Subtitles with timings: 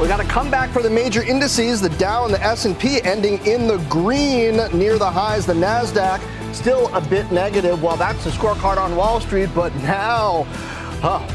[0.00, 3.66] We got a comeback for the major indices, the Dow and the S&P ending in
[3.66, 5.44] the green near the highs.
[5.44, 6.20] The Nasdaq
[6.52, 7.82] still a bit negative.
[7.82, 10.46] Well, that's the scorecard on Wall Street, but now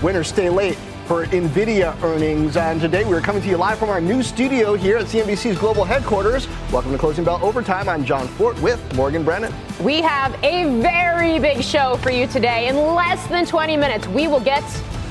[0.02, 2.58] winners stay late for Nvidia earnings.
[2.58, 5.58] And today we are coming to you live from our new studio here at CNBC's
[5.58, 6.48] global headquarters.
[6.72, 7.88] Welcome to Closing Bell Overtime.
[7.88, 9.54] I'm Jon Fortt with Morgan Brennan.
[9.82, 12.68] We have a very big show for you today.
[12.68, 14.64] In less than 20 minutes, we will get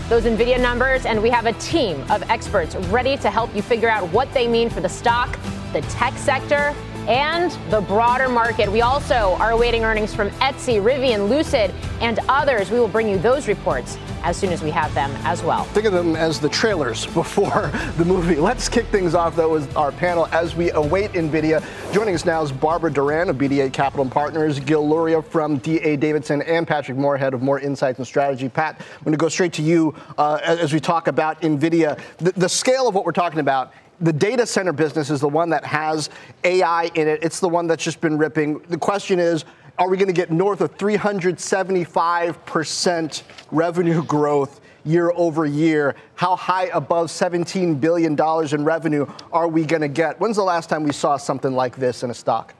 [0.08, 3.88] those NVIDIA numbers, and we have a team of experts ready to help you figure
[3.88, 5.36] out what they mean for the stock,
[5.72, 6.72] the tech sector,
[7.08, 8.70] and the broader market.
[8.70, 12.70] We also are awaiting earnings from Etsy, Rivian, Lucid, and others.
[12.70, 15.64] We will bring you those reports as soon as we have them as well.
[15.66, 18.36] Think of them as the trailers before the movie.
[18.36, 21.62] Let's kick things off, though, with our panel as we await NVIDIA.
[21.92, 26.42] Joining us now is Barbara Doran of BD8 Capital Partners, Gil Luria from DA Davidson,
[26.42, 28.48] and Patrick Moorhead of Moor Insights and Strategy.
[28.48, 31.98] Pat, I'm going to go straight to you uh, as we talk about NVIDIA.
[32.18, 35.50] The, the scale of what we're talking about the data center business is the one
[35.50, 36.10] that has
[36.44, 37.18] AI in it.
[37.22, 38.60] It's the one that's just been ripping.
[38.68, 39.44] The question is,
[39.78, 45.96] are we going to get north of 375% revenue growth year over year?
[46.14, 48.16] How high above $17 billion
[48.54, 50.20] in revenue are we going to get?
[50.20, 52.54] When's the last time we saw something like this in a stock?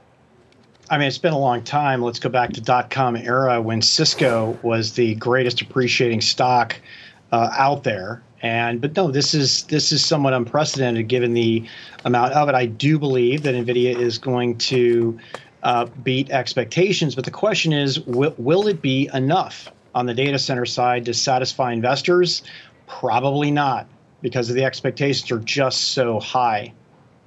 [0.89, 2.01] I mean, it's been a long time.
[2.01, 6.77] Let's go back to dot com era when Cisco was the greatest appreciating stock
[7.33, 8.23] uh, out there.
[8.47, 11.64] And but no, this is this is somewhat unprecedented given the
[12.05, 12.55] amount of it.
[12.55, 15.19] I do believe that Nvidia is going to
[15.64, 20.39] uh, beat expectations, but the question is, will, will it be enough on the data
[20.39, 22.42] center side to satisfy investors?
[22.86, 23.89] Probably not,
[24.23, 26.73] because the expectations are just so high.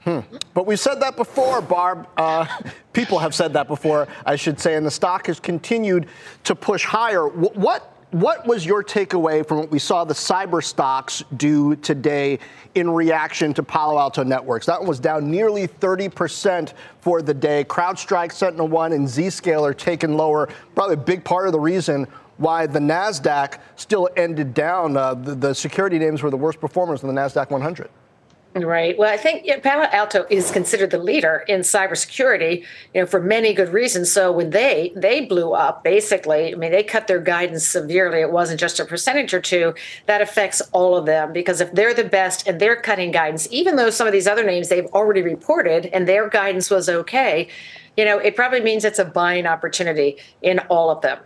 [0.05, 0.19] Hmm.
[0.53, 2.07] But we've said that before, Barb.
[2.15, 2.45] Uh,
[2.93, 6.07] people have said that before, I should say, and the stock has continued
[6.45, 7.27] to push higher.
[7.27, 12.39] W- what what was your takeaway from what we saw the cyber stocks do today
[12.73, 14.65] in reaction to Palo Alto Networks?
[14.65, 17.63] That one was down nearly 30% for the day.
[17.65, 20.49] CrowdStrike, SentinelOne, and Zscaler taken lower.
[20.73, 24.97] Probably a big part of the reason why the NASDAQ still ended down.
[24.97, 27.89] Uh, the, the security names were the worst performers in the NASDAQ 100.
[28.55, 28.97] Right.
[28.97, 32.65] Well, I think Palo Alto is considered the leader in cybersecurity,
[32.95, 34.11] you know, for many good reasons.
[34.11, 38.21] So when they they blew up, basically, I mean, they cut their guidance severely.
[38.21, 39.75] It wasn't just a percentage or two.
[40.07, 43.75] That affects all of them because if they're the best and they're cutting guidance, even
[43.75, 47.49] though some of these other names they've already reported and their guidance was okay,
[47.97, 51.19] you know, it probably means it's a buying opportunity in all of them.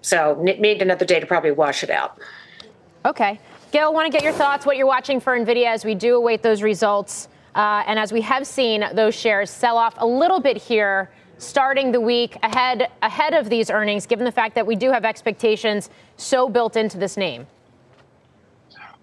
[0.00, 2.18] So need another day to probably wash it out.
[3.04, 3.38] Okay.
[3.72, 6.42] Gil, want to get your thoughts, what you're watching for NVIDIA as we do await
[6.42, 7.28] those results.
[7.54, 11.90] Uh, and as we have seen those shares sell off a little bit here starting
[11.90, 15.88] the week ahead ahead of these earnings, given the fact that we do have expectations
[16.18, 17.46] so built into this name?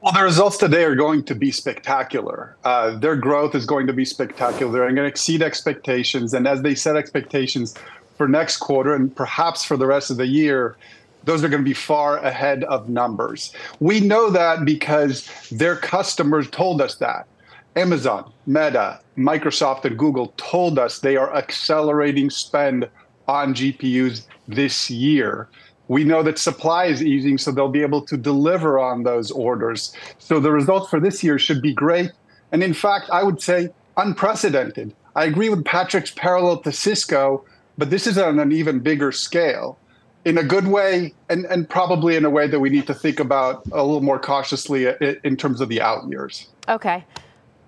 [0.02, 2.56] Well, the results today are going to be spectacular.
[2.63, 4.72] Uh, their growth is going to be spectacular.
[4.72, 6.35] They're going to exceed expectations.
[6.35, 7.74] And as they set expectations
[8.18, 10.78] for next quarter and perhaps for the rest of the year,
[11.24, 13.53] those are going to be far ahead of numbers.
[13.80, 17.28] We know that because their customers told us that.
[17.75, 22.90] Amazon, Meta, Microsoft, and Google told us they are accelerating spend
[23.28, 25.47] on GPUs this year.
[25.88, 29.94] We know that supply is easing, so they'll be able to deliver on those orders.
[30.18, 32.12] So the results for this year should be great.
[32.52, 34.94] And in fact, I would say unprecedented.
[35.16, 37.44] I agree with Patrick's parallel to Cisco,
[37.78, 39.78] but this is on an even bigger scale
[40.25, 43.19] in a good way and, and probably in a way that we need to think
[43.19, 44.88] about a little more cautiously
[45.24, 46.50] in terms of the out years.
[46.68, 47.05] Okay.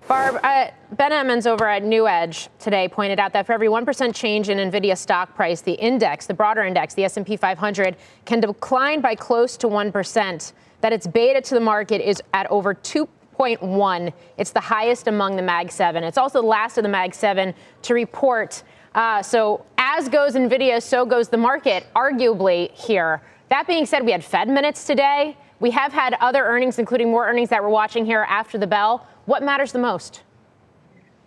[0.08, 4.48] Barb, uh, Ben Emons over at NewEdge today pointed out that for every 1% change
[4.48, 9.14] in Nvidia stock price, the index, the broader index, the S&P 500, can decline by
[9.14, 10.52] close to 1%.
[10.80, 14.12] That its beta to the market is at over 2.1.
[14.36, 16.02] It's the highest among the Mag 7.
[16.02, 20.82] It's also the last of the Mag 7 to report uh, so as goes NVIDIA,
[20.82, 23.22] so goes the market, arguably here.
[23.48, 25.36] That being said, we had Fed minutes today.
[25.60, 29.06] We have had other earnings, including more earnings that we're watching here after the bell.
[29.26, 30.22] What matters the most?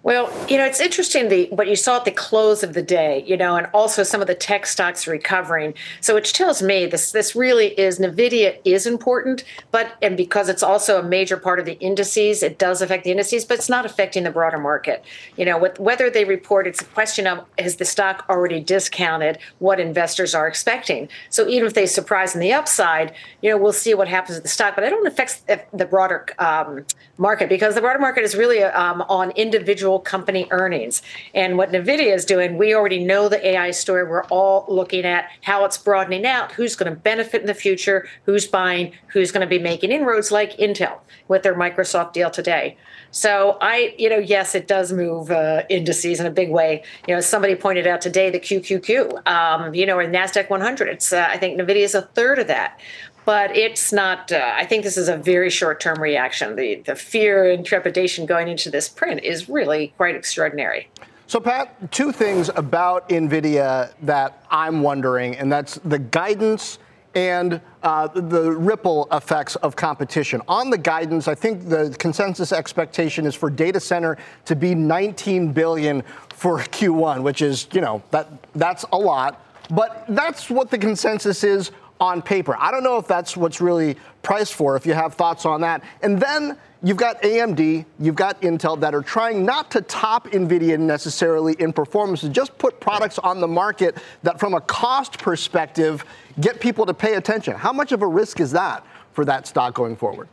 [0.06, 3.24] Well, you know, it's interesting the what you saw at the close of the day,
[3.26, 5.74] you know, and also some of the tech stocks recovering.
[6.00, 10.62] So which tells me this this really is Nvidia is important, but and because it's
[10.62, 13.84] also a major part of the indices, it does affect the indices, but it's not
[13.84, 15.04] affecting the broader market.
[15.38, 19.40] You know, with whether they report, it's a question of has the stock already discounted
[19.58, 21.10] what investors are expecting.
[21.32, 24.44] So even if they surprise on the upside, you know, we'll see what happens with
[24.44, 26.86] the stock, but I don't affect the broader um,
[27.18, 31.02] market because the broader market is really um, on individual company earnings.
[31.34, 34.04] And what NVIDIA is doing, we already know the AI story.
[34.04, 38.08] We're all looking at how it's broadening out, who's going to benefit in the future,
[38.26, 42.78] who's buying, who's going to be making inroads like Intel with their Microsoft deal today.
[43.12, 46.84] So I, you know, yes, it does move uh, indices in a big way.
[47.08, 50.90] You know, somebody pointed out today the QQQ, um, you know, in Nasdaq 100.
[50.90, 52.78] It's uh, I think Nvidia is a third of that
[53.26, 54.32] but it's not.
[54.32, 56.56] Uh, I think this is a very short-term reaction.
[56.56, 60.90] The the fear and trepidation going into this print is really quite extraordinary.
[61.28, 66.78] So, Pat, two things about NVIDIA that I'm wondering, and that's the guidance
[67.16, 70.42] and uh, the ripple effects of competition.
[70.48, 75.52] On the guidance, I think the consensus expectation is for data center to be 19
[75.54, 79.42] billion for Q1, which is, you know, that that's a lot.
[79.72, 82.56] But that's what the consensus is on paper.
[82.58, 85.84] I don't know if that's what's really priced for, if you have thoughts on that.
[86.02, 90.78] And then you've got AMD, you've got Intel that are trying not to top NVIDIA
[90.78, 96.04] necessarily in performance, just put products on the market that, from a cost perspective,
[96.40, 97.56] get people to pay attention.
[97.56, 100.28] How much of a risk is that for that stock going forward?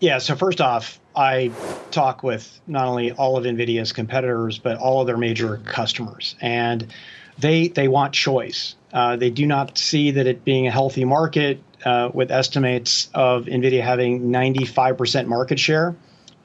[0.00, 1.50] Yeah, so first off, I
[1.90, 6.36] talk with not only all of NVIDIA's competitors, but all of their major customers.
[6.42, 6.92] And
[7.38, 8.74] they they want choice.
[8.92, 13.44] Uh, they do not see that it being a healthy market uh, with estimates of
[13.44, 15.94] NVIDIA having 95% market share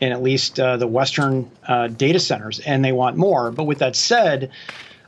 [0.02, 3.52] in at least uh, the Western uh, data centers, and they want more.
[3.52, 4.52] But with that said,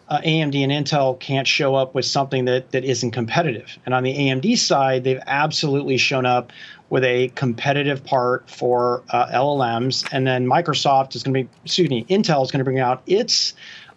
[0.07, 3.77] uh, AMD and Intel can't show up with something that, that isn't competitive.
[3.85, 6.51] And on the AMD side, they've absolutely shown up
[6.89, 10.07] with a competitive part for uh, LLMs.
[10.11, 13.01] And then Microsoft is going to be, excuse me, Intel is going to bring out
[13.07, 13.53] its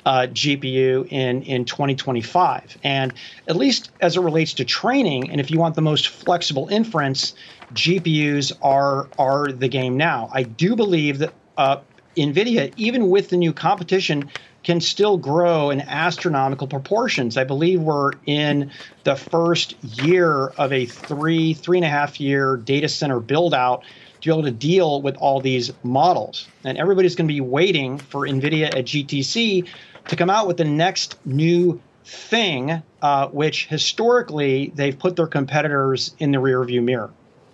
[0.06, 2.78] uh, GPU in, in 2025.
[2.84, 3.12] And
[3.48, 7.34] at least as it relates to training, and if you want the most flexible inference,
[7.74, 10.30] GPUs are, are the game now.
[10.32, 11.78] I do believe that uh,
[12.16, 14.30] NVIDIA, even with the new competition,
[14.62, 17.36] can still grow in astronomical proportions.
[17.36, 18.70] I believe we're in
[19.04, 23.84] the first year of a three, three and a half year data center build out
[24.20, 26.48] to be able to deal with all these models.
[26.64, 29.68] And everybody's going to be waiting for NVIDIA at GTC
[30.08, 36.14] to come out with the next new thing, uh, which historically they've put their competitors
[36.18, 37.10] in the rearview mirror.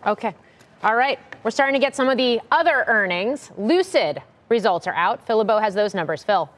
[0.07, 0.35] Okay.
[0.83, 1.19] All right.
[1.43, 3.51] We're starting to get some of the other earnings.
[3.57, 5.27] Lucid results are out.
[5.27, 6.23] Phil LeBeau has those numbers.
[6.23, 6.49] Phil.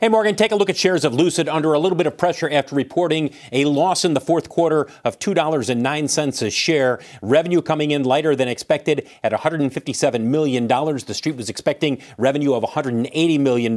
[0.00, 2.48] Hey, Morgan, take a look at shares of Lucid under a little bit of pressure
[2.50, 7.00] after reporting a loss in the fourth quarter of $2.09 a share.
[7.20, 10.66] Revenue coming in lighter than expected at $157 million.
[10.66, 13.76] The street was expecting revenue of $180 million.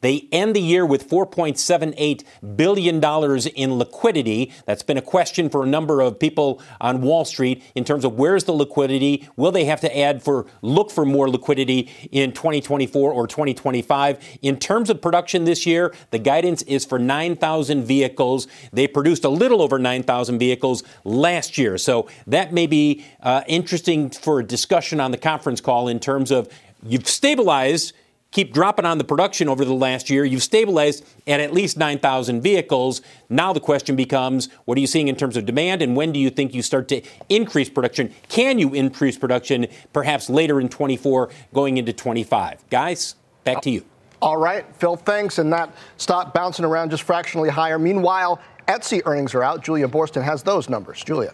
[0.00, 2.24] They end the year with $4.78
[2.56, 4.52] billion in liquidity.
[4.66, 8.14] That's been a question for a number of people on Wall Street in terms of
[8.14, 9.28] where's the liquidity?
[9.36, 14.38] Will they have to add for, look for more liquidity in 2024 or 2025?
[14.42, 15.94] In terms of production this year.
[16.12, 18.46] The guidance is for 9,000 vehicles.
[18.72, 21.76] They produced a little over 9,000 vehicles last year.
[21.76, 26.30] So that may be uh, interesting for a discussion on the conference call in terms
[26.30, 26.48] of
[26.82, 27.92] you've stabilized
[28.30, 30.24] keep dropping on the production over the last year.
[30.24, 33.02] You've stabilized at at least 9,000 vehicles.
[33.28, 36.18] Now the question becomes what are you seeing in terms of demand and when do
[36.18, 38.10] you think you start to increase production?
[38.30, 42.64] Can you increase production perhaps later in 24 going into 25?
[42.70, 43.84] Guys, back to you.
[44.22, 45.38] All right, Phil, thanks.
[45.38, 47.76] And that stock bouncing around just fractionally higher.
[47.76, 49.64] Meanwhile, Etsy earnings are out.
[49.64, 51.02] Julia Boorstin has those numbers.
[51.02, 51.32] Julia.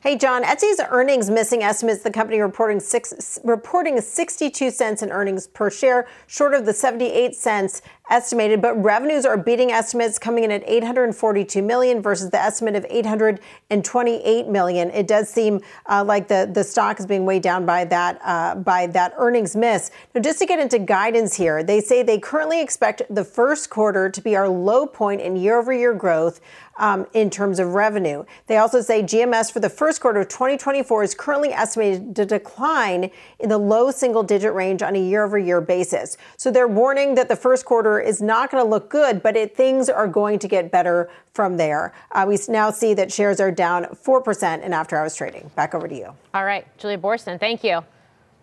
[0.00, 5.48] Hey, Jon, Etsy's earnings missing estimates the company reporting six, reporting 62 cents in earnings
[5.48, 10.50] per share, short of the 78 cents estimated, but revenues are beating estimates coming in
[10.50, 14.90] at 842 million versus the estimate of 828 million.
[14.90, 18.54] It does seem uh, like the, the stock is being weighed down by that uh,
[18.54, 19.90] by that earnings miss.
[20.14, 24.08] Now, just to get into guidance here, they say they currently expect the first quarter
[24.08, 26.40] to be our low point in year-over-year growth
[26.78, 28.24] um, in terms of revenue.
[28.46, 33.10] They also say GMS for the first quarter of 2024 is currently estimated to decline
[33.38, 36.16] in the low single digit range on a year over year basis.
[36.36, 39.56] So they're warning that the first quarter is not going to look good, but it,
[39.56, 41.92] things are going to get better from there.
[42.12, 45.50] Uh, we now see that shares are down 4% in after hours trading.
[45.54, 46.14] Back over to you.
[46.34, 47.82] All right, Julia Boorstin, thank you.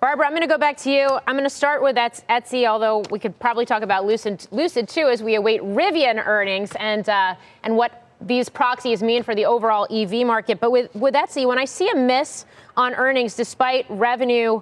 [0.03, 1.07] Barbara, I'm going to go back to you.
[1.27, 5.07] I'm going to start with Etsy, although we could probably talk about Lucid, Lucid too,
[5.07, 9.87] as we await Rivian earnings and uh, and what these proxies mean for the overall
[9.89, 10.59] EV market.
[10.59, 12.45] But with with Etsy, when I see a miss
[12.75, 14.59] on earnings despite revenue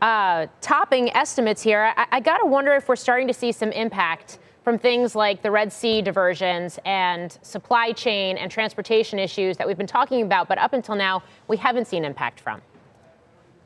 [0.00, 3.72] uh, topping estimates here, I, I got to wonder if we're starting to see some
[3.72, 9.66] impact from things like the Red Sea diversions and supply chain and transportation issues that
[9.66, 12.60] we've been talking about, but up until now, we haven't seen impact from.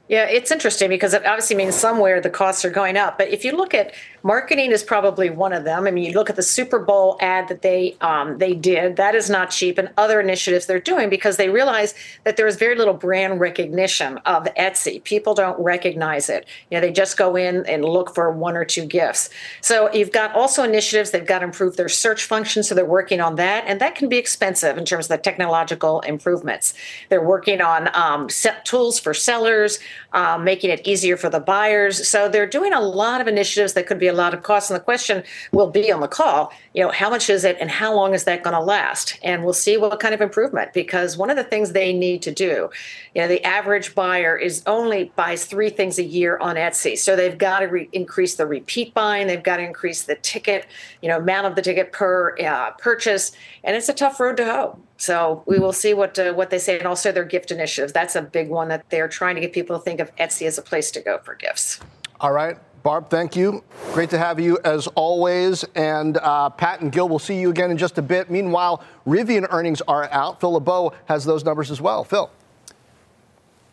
[0.08, 3.18] Yeah, it's interesting because it obviously means somewhere the costs are going up.
[3.18, 5.86] But if you look at marketing is probably one of them.
[5.86, 9.14] I mean, you look at the Super Bowl ad that they um, they did; that
[9.14, 11.94] is not cheap, and other initiatives they're doing because they realize
[12.24, 15.02] that there is very little brand recognition of Etsy.
[15.04, 16.46] People don't recognize it.
[16.70, 19.30] You know, they just go in and look for one or two gifts.
[19.60, 21.10] So you've got also initiatives.
[21.10, 24.08] They've got to improve their search function, so they're working on that, and that can
[24.08, 26.74] be expensive in terms of the technological improvements.
[27.08, 28.28] They're working on um,
[28.64, 29.78] tools for sellers,
[30.12, 32.06] um, making it easier for the buyers.
[32.08, 34.70] So they're doing a lot of initiatives that could be a lot of costs.
[34.70, 37.70] And the question will be on the call, you know, how much is it and
[37.70, 39.18] how long is that going to last?
[39.22, 42.32] And we'll see what kind of improvement, because one of the things they need to
[42.32, 42.70] do,
[43.14, 46.96] you know, the average buyer is only buys three things a year on Etsy.
[46.96, 49.26] So they've got to re- increase the repeat buying.
[49.26, 50.66] They've got to increase the ticket,
[51.02, 53.32] you know, amount of the ticket per uh, purchase.
[53.64, 54.78] And it's a tough road to hoe.
[54.96, 57.92] So we will see what uh, what they say, and also their gift initiatives.
[57.92, 60.58] That's a big one that they're trying to get people to think of Etsy as
[60.58, 61.80] a place to go for gifts.
[62.20, 62.56] All right.
[62.82, 63.62] Barb, thank you.
[63.92, 65.64] Great to have you as always.
[65.76, 68.28] And uh, Pat and Gil, we'll see you again in just a bit.
[68.28, 70.40] Meanwhile, Rivian earnings are out.
[70.40, 72.02] Phil LeBeau has those numbers as well.
[72.02, 72.30] Phil.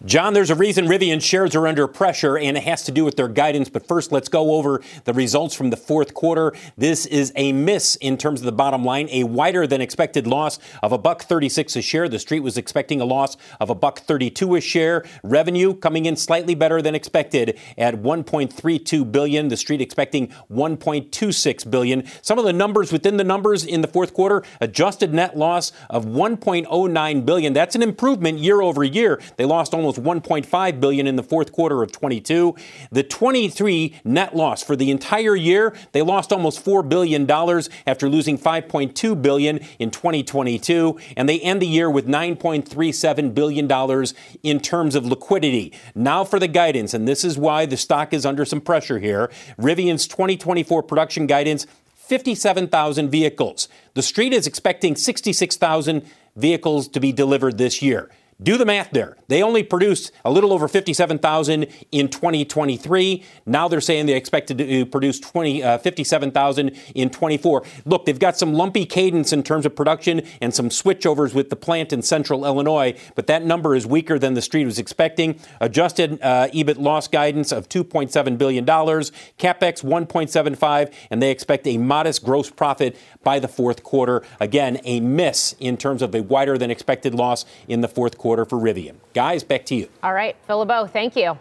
[0.05, 3.17] John, there's a reason Rivian shares are under pressure, and it has to do with
[3.17, 3.67] their guidance.
[3.67, 6.53] But first, let's go over the results from the fourth quarter.
[6.77, 10.57] This is a miss in terms of the bottom line, a wider than expected loss
[10.81, 12.07] of a buck 36 a share.
[12.07, 15.03] The street was expecting a loss of a buck 32 a share.
[15.21, 19.49] Revenue coming in slightly better than expected at 1.32 billion.
[19.49, 22.05] The street expecting 1.26 billion.
[22.21, 26.05] Some of the numbers within the numbers in the fourth quarter: adjusted net loss of
[26.05, 27.51] 1.09 billion.
[27.51, 29.19] That's an improvement year over year.
[29.35, 32.55] They lost almost almost 1.5 billion in the fourth quarter of 22.
[32.91, 38.09] The 23 net loss for the entire year, they lost almost 4 billion dollars after
[38.09, 44.59] losing 5.2 billion in 2022, and they end the year with 9.37 billion dollars in
[44.59, 45.73] terms of liquidity.
[45.95, 49.31] Now for the guidance, and this is why the stock is under some pressure here.
[49.57, 51.65] Rivian's 2024 production guidance
[51.95, 53.67] 57,000 vehicles.
[53.93, 56.03] The street is expecting 66,000
[56.35, 58.09] vehicles to be delivered this year.
[58.41, 59.17] Do the math there.
[59.27, 63.25] They only produced a little over 57,000 in 2023.
[63.45, 67.63] Now they're saying they expect to produce 20, uh, 57,000 in 24.
[67.83, 71.57] Look, they've got some lumpy cadence in terms of production and some switchovers with the
[71.57, 75.37] plant in central Illinois, but that number is weaker than the street was expecting.
[75.59, 82.23] Adjusted uh, EBIT loss guidance of $2.7 billion, capex 1.75, and they expect a modest
[82.23, 84.23] gross profit by the fourth quarter.
[84.39, 88.28] Again, a miss in terms of a wider than expected loss in the fourth quarter
[88.37, 88.95] for Rivian.
[89.13, 89.89] Guys, back to you.
[90.03, 91.37] All right, Phil LeBeau, thank you.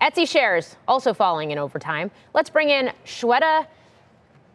[0.00, 2.10] Etsy shares also falling in overtime.
[2.34, 3.66] Let's bring in Shweta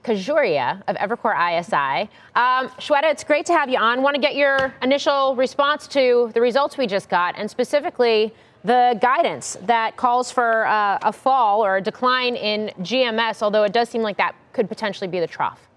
[0.04, 2.10] Khajuria of Evercore ISI.
[2.36, 4.02] Um, Shweta, it's great to have you on.
[4.02, 8.34] Want to get your initial response to the results we just got, and specifically
[8.64, 13.74] the guidance that calls for uh, a fall or a decline in GMS, although it
[13.74, 15.68] does seem like that could potentially be the trough.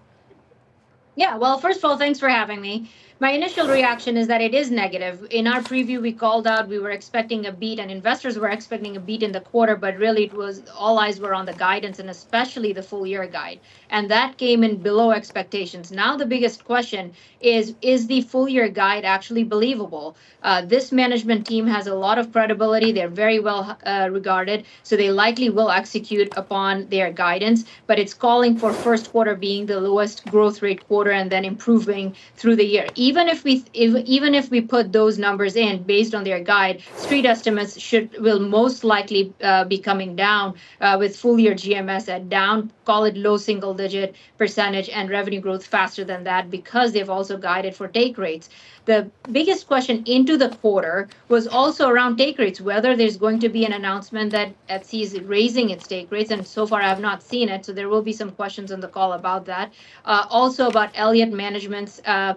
[1.15, 2.91] Yeah, well, first of all, thanks for having me.
[3.17, 5.25] My initial reaction is that it is negative.
[5.31, 8.97] In our preview, we called out we were expecting a beat, and investors were expecting
[8.97, 11.99] a beat in the quarter, but really it was all eyes were on the guidance
[11.99, 13.61] and especially the full year guide.
[13.89, 15.93] And that came in below expectations.
[15.93, 20.17] Now, the biggest question is is the full year guide actually believable?
[20.43, 22.91] Uh, this management team has a lot of credibility.
[22.91, 28.13] They're very well uh, regarded, so they likely will execute upon their guidance, but it's
[28.13, 32.65] calling for first quarter being the lowest growth rate quarter and then improving through the
[32.65, 36.41] year even if we if, even if we put those numbers in based on their
[36.53, 41.53] guide, street estimates should will most likely uh, be coming down uh, with full year
[41.53, 46.49] GMS at down, call it low single digit percentage, and revenue growth faster than that
[46.49, 48.49] because they've also guided for take rates.
[48.85, 53.49] The biggest question into the quarter was also around take rates, whether there's going to
[53.49, 56.99] be an announcement that Etsy is raising its take rates, and so far I have
[56.99, 57.65] not seen it.
[57.65, 59.73] So there will be some questions on the call about that.
[60.05, 62.35] Uh, also about Elliott Management's uh,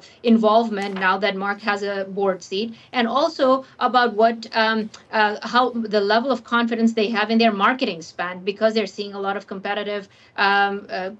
[0.58, 5.70] involvement now that Mark has a board seat, and also about what um, uh, how
[5.70, 9.36] the level of confidence they have in their marketing spend because they're seeing a lot
[9.36, 11.10] of competitive um, uh,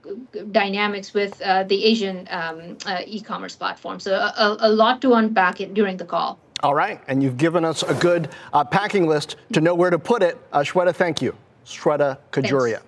[0.51, 4.01] dynamics with uh, the Asian um, uh, e-commerce platform.
[4.01, 6.39] So a, a lot to unpack it during the call.
[6.63, 9.99] All right, and you've given us a good uh, packing list to know where to
[9.99, 10.37] put it.
[10.53, 11.37] Uh, Shweta, thank you.
[11.65, 12.81] Shweta Khajuria.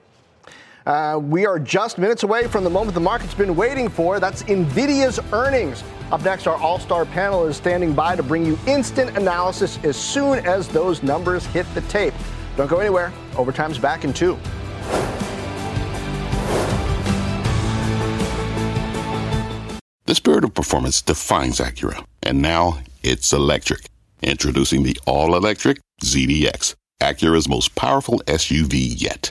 [0.86, 4.18] Uh, we are just minutes away from the moment the market's been waiting for.
[4.18, 5.84] That's NVIDIA's earnings.
[6.10, 9.96] Up next, our all star panel is standing by to bring you instant analysis as
[9.96, 12.14] soon as those numbers hit the tape.
[12.56, 13.12] Don't go anywhere.
[13.36, 14.38] Overtime's back in two.
[20.06, 23.86] The spirit of performance defines Acura, and now it's electric.
[24.22, 29.30] Introducing the all electric ZDX, Acura's most powerful SUV yet.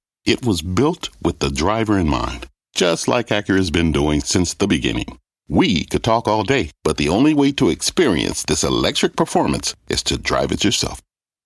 [0.25, 4.67] It was built with the driver in mind, just like Acura's been doing since the
[4.67, 5.17] beginning.
[5.49, 10.03] We could talk all day, but the only way to experience this electric performance is
[10.03, 11.01] to drive it yourself.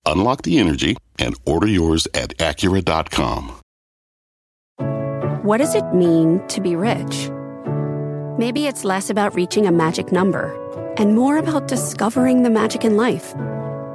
[0.05, 3.59] Unlock the energy and order yours at Acura.com.
[5.43, 7.29] What does it mean to be rich?
[8.37, 10.53] Maybe it's less about reaching a magic number
[10.97, 13.33] and more about discovering the magic in life.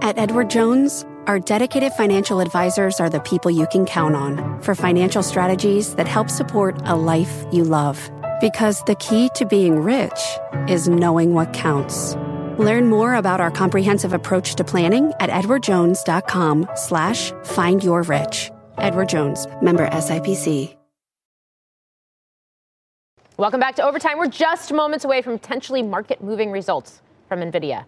[0.01, 4.75] At Edward Jones, our dedicated financial advisors are the people you can count on for
[4.75, 8.11] financial strategies that help support a life you love.
[8.41, 10.21] Because the key to being rich
[10.67, 12.17] is knowing what counts.
[12.59, 18.51] Learn more about our comprehensive approach to planning at edwardjones.com slash find your rich.
[18.79, 20.77] Edward Jones, member SIPC.
[23.37, 24.19] Welcome back to Overtime.
[24.19, 27.85] We're just moments away from potentially market moving results from NVIDIA.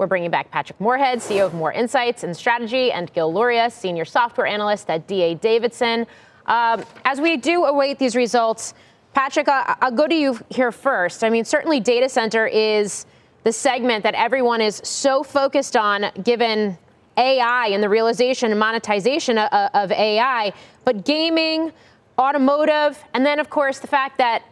[0.00, 4.06] We're bringing back Patrick Moorhead, CEO of Moor Insights and Strategy, and Gil Luria, Senior
[4.06, 6.06] Software Analyst at DA Davidson.
[6.46, 8.72] Um, as we do await these results,
[9.12, 11.22] Patrick, uh, uh, I'll go to you here first.
[11.22, 13.04] I mean, certainly data center is
[13.44, 16.78] the segment that everyone is so focused on given
[17.18, 20.54] AI and the realization and monetization uh, of, of AI,
[20.86, 21.72] but gaming,
[22.18, 24.44] automotive, and then, of course, the fact that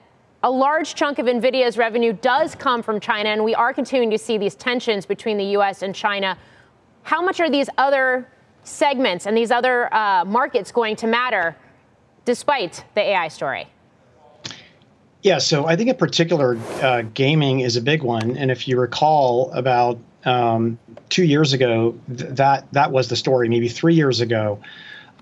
[0.42, 4.18] a large chunk of NVIDIA's revenue does come from China, and we are continuing to
[4.18, 6.38] see these tensions between the US and China.
[7.02, 8.28] How much are these other
[8.62, 11.56] segments and these other uh, markets going to matter
[12.24, 13.66] despite the AI story?
[15.22, 18.36] Yeah, so I think in particular, uh, gaming is a big one.
[18.36, 23.48] And if you recall, about um, two years ago, th- that that was the story.
[23.48, 24.60] Maybe three years ago,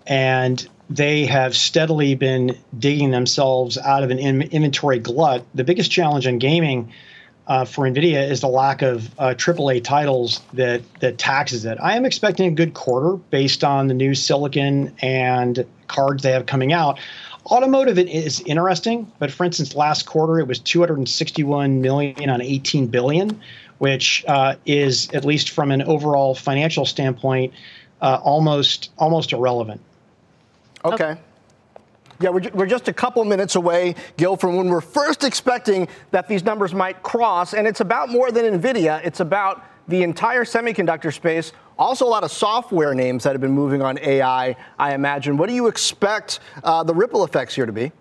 [0.06, 5.44] and they have steadily been digging themselves out of an in- inventory glut.
[5.54, 6.92] The biggest challenge in gaming
[7.46, 11.78] uh, for NVIDIA is the lack of uh, AAA titles that that taxes it.
[11.80, 16.46] I am expecting a good quarter based on the new silicon and cards they have
[16.46, 16.98] coming out.
[17.46, 23.40] Automotive is interesting, but for instance, last quarter it was 261 million on 18 billion,
[23.78, 27.52] which uh, is at least from an overall financial standpoint
[28.00, 29.80] uh, almost almost irrelevant.
[30.94, 31.16] Okay.
[32.20, 36.28] Yeah, we're, we're just a couple minutes away, Gil, from when we're first expecting that
[36.28, 37.52] these numbers might cross.
[37.52, 41.52] And it's about more than NVIDIA, it's about the entire semiconductor space.
[41.78, 45.36] Also, a lot of software names that have been moving on AI, I imagine.
[45.36, 47.92] What do you expect uh, the ripple effects here to be?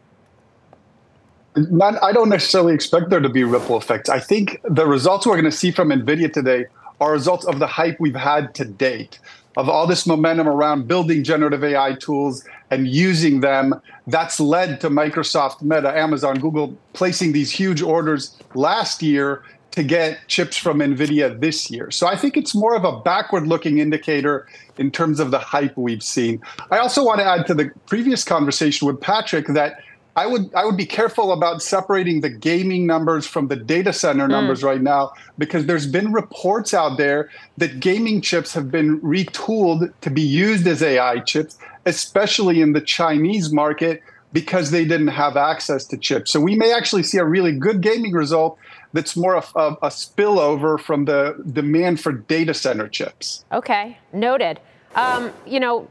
[1.57, 4.09] Not, I don't necessarily expect there to be ripple effects.
[4.09, 6.65] I think the results we're going to see from NVIDIA today
[7.01, 9.19] are results of the hype we've had to date
[9.57, 13.79] of all this momentum around building generative AI tools and using them.
[14.07, 20.25] That's led to Microsoft, Meta, Amazon, Google placing these huge orders last year to get
[20.27, 21.91] chips from NVIDIA this year.
[21.91, 24.47] So I think it's more of a backward looking indicator
[24.77, 26.41] in terms of the hype we've seen.
[26.71, 29.81] I also want to add to the previous conversation with Patrick that
[30.15, 34.27] I would I would be careful about separating the gaming numbers from the data center
[34.27, 34.31] mm.
[34.31, 39.93] numbers right now because there's been reports out there that gaming chips have been retooled
[40.01, 44.01] to be used as AI chips, especially in the Chinese market
[44.31, 46.31] because they didn't have access to chips.
[46.31, 48.57] So we may actually see a really good gaming result
[48.91, 53.45] that's more of a, a spillover from the demand for data center chips.
[53.51, 54.59] Okay, noted.
[54.95, 55.89] Um, you know,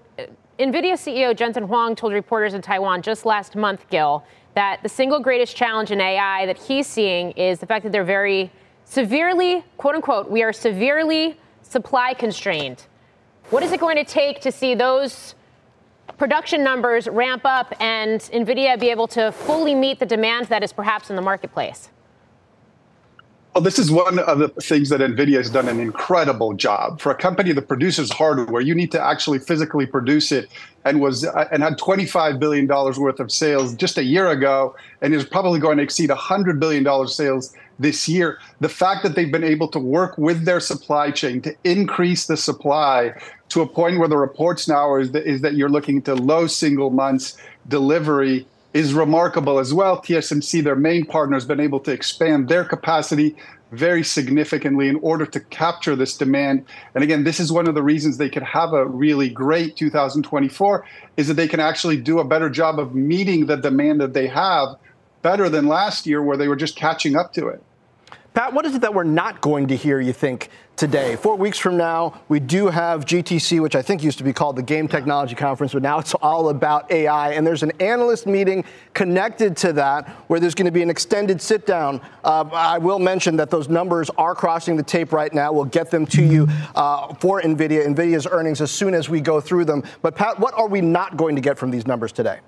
[0.58, 5.18] NVIDIA CEO Jensen Huang told reporters in Taiwan just last month, Gil, that the single
[5.18, 8.52] greatest challenge in AI that he's seeing is the fact that they're very
[8.84, 12.86] severely, quote unquote, we are severely supply constrained.
[13.50, 15.34] What is it going to take to see those
[16.18, 20.72] production numbers ramp up and NVIDIA be able to fully meet the demand that is
[20.72, 21.90] perhaps in the marketplace?
[23.54, 27.00] Well, this is one of the things that NVIDIA has done an incredible job.
[27.00, 30.50] For a company that produces hardware, you need to actually physically produce it
[30.84, 34.74] and was uh, and had 25 billion dollars worth of sales just a year ago
[35.02, 38.40] and is probably going to exceed 100 billion dollars sales this year.
[38.58, 42.36] The fact that they've been able to work with their supply chain to increase the
[42.36, 43.14] supply
[43.50, 46.48] to a point where the reports now is that, is that you're looking to low
[46.48, 47.38] single months
[47.68, 50.02] delivery is remarkable as well.
[50.02, 53.36] TSMC, their main partner, has been able to expand their capacity
[53.70, 56.64] very significantly in order to capture this demand.
[56.94, 60.84] And again, this is one of the reasons they could have a really great 2024
[61.16, 64.26] is that they can actually do a better job of meeting the demand that they
[64.26, 64.76] have
[65.22, 67.62] better than last year where they were just catching up to it.
[68.34, 71.14] Pat, what is it that we're not going to hear, you think, today?
[71.14, 74.56] Four weeks from now, we do have GTC, which I think used to be called
[74.56, 77.34] the Game Technology Conference, but now it's all about AI.
[77.34, 81.40] And there's an analyst meeting connected to that where there's going to be an extended
[81.40, 82.00] sit down.
[82.24, 85.52] Uh, I will mention that those numbers are crossing the tape right now.
[85.52, 89.40] We'll get them to you uh, for NVIDIA, NVIDIA's earnings, as soon as we go
[89.40, 89.84] through them.
[90.02, 92.40] But, Pat, what are we not going to get from these numbers today?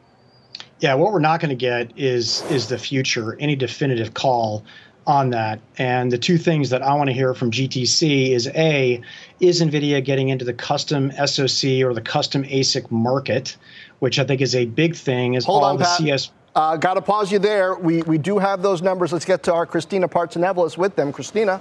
[0.81, 4.62] Yeah, what we're not going to get is is the future, any definitive call
[5.07, 5.61] on that.
[5.79, 9.01] And the two things that I want to hear from GTC is A,
[9.40, 13.57] is NVIDIA getting into the custom SoC or the custom ASIC market,
[14.01, 15.99] which I think is a big thing, is Hold all on, the Pat.
[15.99, 16.31] CS.
[16.55, 17.75] Uh, Got to pause you there.
[17.75, 19.12] We, we do have those numbers.
[19.12, 21.12] Let's get to our Christina Partsinevelos with them.
[21.12, 21.61] Christina.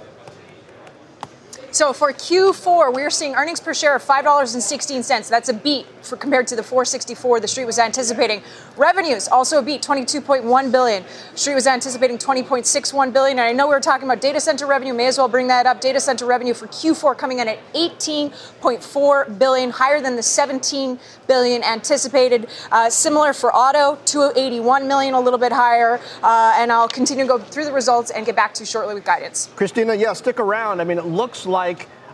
[1.76, 5.28] So for Q4, we're seeing earnings per share of $5.16.
[5.28, 8.40] That's a beat for, compared to the 464 the street was anticipating.
[8.78, 11.04] Revenues also a beat, 22.1 billion.
[11.34, 13.38] Street was anticipating 20.61 billion.
[13.38, 14.94] And I know we were talking about data center revenue.
[14.94, 15.82] May as well bring that up.
[15.82, 21.62] Data center revenue for Q4 coming in at 18.4 billion, higher than the 17 billion
[21.62, 22.48] anticipated.
[22.72, 26.00] Uh, similar for auto, 281 million, a little bit higher.
[26.22, 28.94] Uh, and I'll continue to go through the results and get back to you shortly
[28.94, 29.50] with guidance.
[29.56, 30.80] Christina, yeah, stick around.
[30.80, 31.65] I mean, it looks like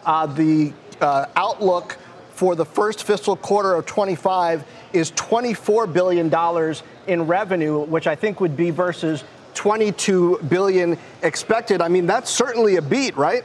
[0.05, 1.99] uh, the uh, outlook
[2.31, 6.75] for the first fiscal quarter of 25 is $24 billion
[7.07, 11.81] in revenue, which I think would be versus 22 billion expected.
[11.81, 13.45] I mean, that's certainly a beat, right?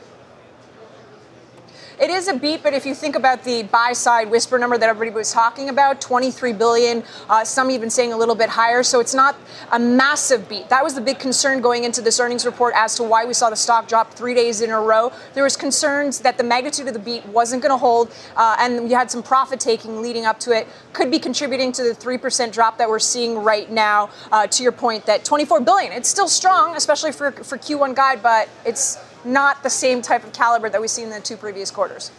[1.99, 4.87] It is a beat, but if you think about the buy side whisper number that
[4.87, 8.83] everybody was talking about, 23 billion, uh, some even saying a little bit higher.
[8.83, 9.35] So it's not
[9.71, 10.69] a massive beat.
[10.69, 13.49] That was the big concern going into this earnings report as to why we saw
[13.49, 15.11] the stock drop three days in a row.
[15.33, 18.87] There was concerns that the magnitude of the beat wasn't going to hold, uh, and
[18.87, 20.67] you had some profit taking leading up to it.
[20.93, 24.11] Could be contributing to the three percent drop that we're seeing right now.
[24.31, 28.21] Uh, to your point, that 24 billion, it's still strong, especially for for Q1 guide,
[28.21, 31.69] but it's not the same type of caliber that we've seen in the two previous
[31.69, 32.11] quarters.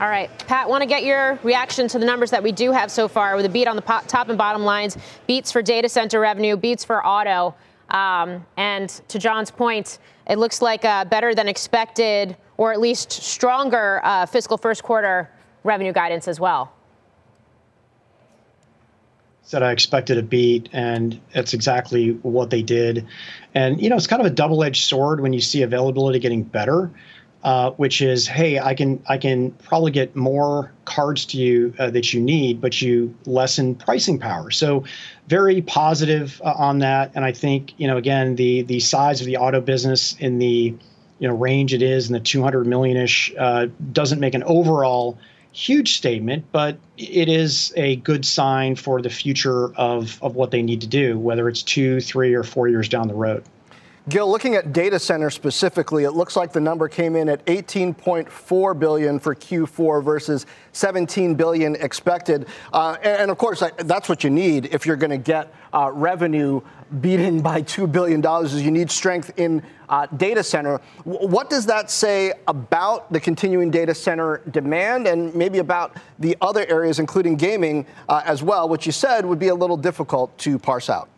[0.00, 2.90] All right, Pat, want to get your reaction to the numbers that we do have
[2.90, 6.20] so far with a beat on the top and bottom lines, beats for data center
[6.20, 7.54] revenue, beats for auto.
[7.90, 13.12] Um, and to Jon's point, it looks like uh, better than expected, or at least
[13.12, 15.30] stronger uh, fiscal first quarter
[15.64, 16.72] revenue guidance as well.
[19.50, 23.04] Said I expected a beat, and that's exactly what they did.
[23.52, 26.88] And you know, it's kind of a double-edged sword when you see availability getting better,
[27.42, 31.90] uh, which is, hey, I can I can probably get more cards to you uh,
[31.90, 34.52] that you need, but you lessen pricing power.
[34.52, 34.84] So,
[35.26, 37.10] very positive uh, on that.
[37.16, 40.76] And I think you know, again, the the size of the auto business in the
[41.18, 45.18] you know range it is in the 200 million ish uh, doesn't make an overall
[45.52, 50.62] huge statement, but it is a good sign for the future of, of what they
[50.62, 53.44] need to do, whether it's two, three, or four years down the road.
[54.08, 58.78] Gil, looking at data center specifically, it looks like the number came in at 18.4
[58.78, 62.48] billion for Q4 versus 17 billion expected.
[62.72, 65.90] Uh, and, and, of course, that's what you need if you're going to get uh,
[65.92, 66.60] revenue
[67.00, 70.80] beaten by $2 billion is you need strength in uh, data center.
[71.04, 76.36] W- what does that say about the continuing data center demand and maybe about the
[76.40, 80.36] other areas, including gaming uh, as well, which you said would be a little difficult
[80.38, 81.08] to parse out?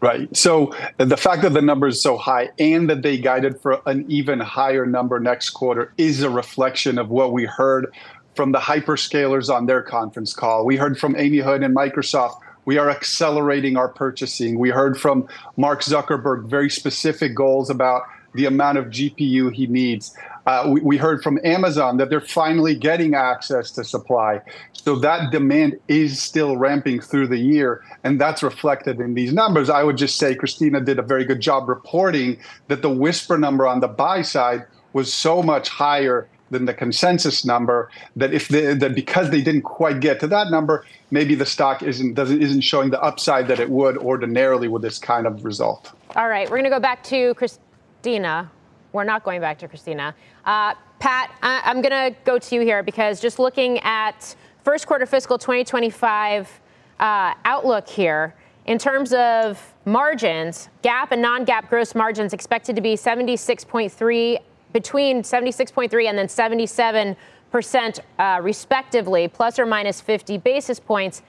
[0.00, 0.34] Right.
[0.36, 4.04] So the fact that the number is so high and that they guided for an
[4.08, 7.92] even higher number next quarter is a reflection of what we heard
[8.36, 10.64] from the hyperscalers on their conference call.
[10.64, 12.38] We heard from Amy Hood and Microsoft.
[12.68, 14.58] We are accelerating our purchasing.
[14.58, 15.26] We heard from
[15.56, 18.02] Mark Zuckerberg very specific goals about
[18.34, 20.14] the amount of GPU he needs.
[20.46, 24.42] Uh, we, we, heard from Amazon that they're finally getting access to supply.
[24.74, 29.70] So that demand is still ramping through the year, and that's reflected in these numbers.
[29.70, 33.66] I would just say Christina did a very good job reporting that the whisper number
[33.66, 38.74] on the buy side was so much higher than the consensus number that if they,
[38.74, 42.62] that because they didn't quite get to that number, maybe the stock isn't doesn't isn't
[42.62, 45.92] showing the upside that it would ordinarily with this kind of result.
[46.16, 48.50] All right, we're going to go back to Christina.
[48.92, 50.14] We're not going back to Christina.
[50.44, 54.34] Uh, Pat, I- I'm going to go to you here because just looking at
[54.64, 56.60] first quarter fiscal 2025
[56.98, 58.34] uh, outlook here,
[58.66, 64.38] in terms of margins, GAAP and non GAAP gross margins expected to be 76.3
[64.72, 67.16] between 76.3 and then 77
[67.50, 71.22] percent, uh, respectively, plus or minus 50 basis points.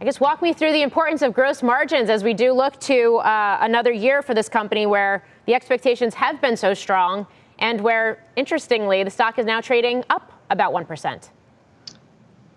[0.00, 3.16] I guess walk me through the importance of gross margins as we do look to
[3.16, 7.26] uh, another year for this company where the expectations have been so strong
[7.58, 11.30] and where, interestingly, the stock is now trading up about 1%.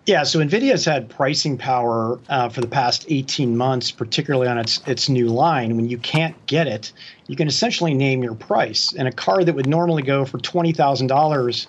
[0.09, 4.81] Yeah, so Nvidia's had pricing power uh, for the past 18 months, particularly on its
[4.87, 5.75] its new line.
[5.75, 6.91] When you can't get it,
[7.27, 8.91] you can essentially name your price.
[8.97, 11.67] And a car that would normally go for twenty thousand dollars,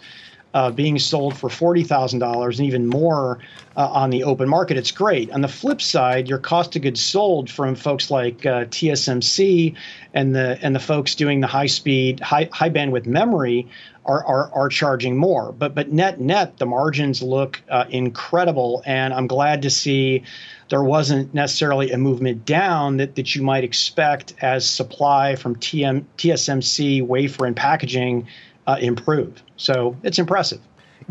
[0.54, 3.38] uh, being sold for forty thousand dollars and even more
[3.76, 5.30] uh, on the open market, it's great.
[5.30, 9.74] On the flip side, your cost of goods sold from folks like uh, TSMC
[10.14, 13.68] and the and the folks doing the high speed, high high bandwidth memory
[14.06, 15.52] are, are, are charging more.
[15.52, 20.24] But but net net, the margins look uh, incredible, and I'm glad to see
[20.68, 26.04] there wasn't necessarily a movement down that, that you might expect as supply from TM,
[26.16, 28.26] TSMC wafer and packaging
[28.66, 29.42] uh, improved.
[29.60, 30.60] So it's impressive.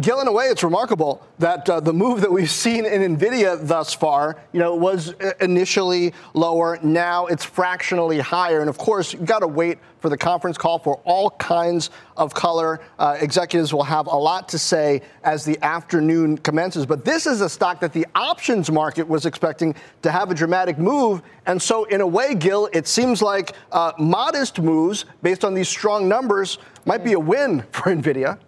[0.02, 3.60] Gil, in a way, it's remarkable that uh, the move that we've seen in Nvidia
[3.68, 6.80] thus far, you know, was uh, initially lower.
[6.82, 10.80] Now it's fractionally higher, and of course, you've got to wait for the conference call
[10.80, 12.80] for all kinds of color.
[12.98, 16.86] Uh, executives will have a lot to say as the afternoon commences.
[16.86, 20.78] But this is a stock that the options market was expecting to have a dramatic
[20.78, 25.54] move, and so in a way, Gil, it seems like uh, modest moves based on
[25.54, 28.40] these strong numbers might be a win for Nvidia.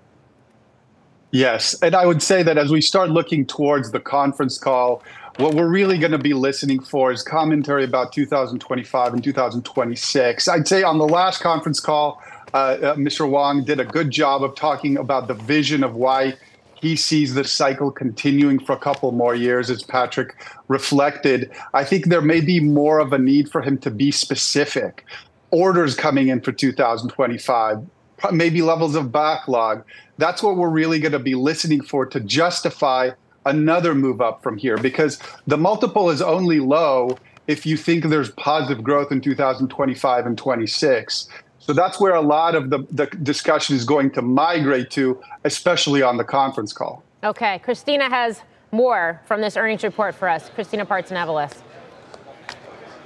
[1.32, 1.74] Yes.
[1.82, 5.02] And I would say that as we start looking towards the conference call,
[5.38, 10.48] what we're really going to be listening for is commentary about 2025 and 2026.
[10.50, 12.22] I'd say on the last conference call,
[12.54, 13.28] uh, uh, Mr.
[13.28, 16.34] Huang did a good job of talking about the vision of why
[16.82, 20.36] he sees the cycle continuing for a couple more years, as Patrick
[20.67, 21.50] reflected.
[21.74, 25.06] I think there may be more of a need for him to be specific.
[25.52, 27.86] Orders coming in for 2025,
[28.32, 29.84] maybe levels of backlog.
[30.18, 33.12] That's what we're really going to be listening for to justify
[33.46, 38.32] another move up from here because the multiple is only low if you think there's
[38.32, 41.28] positive growth in 2025 and 26.
[41.60, 46.02] So that's where a lot of the, the discussion is going to migrate to, especially
[46.02, 47.04] on the conference call.
[47.24, 50.50] Okay, Christina has more from this earnings report for us.
[50.50, 50.86] Christina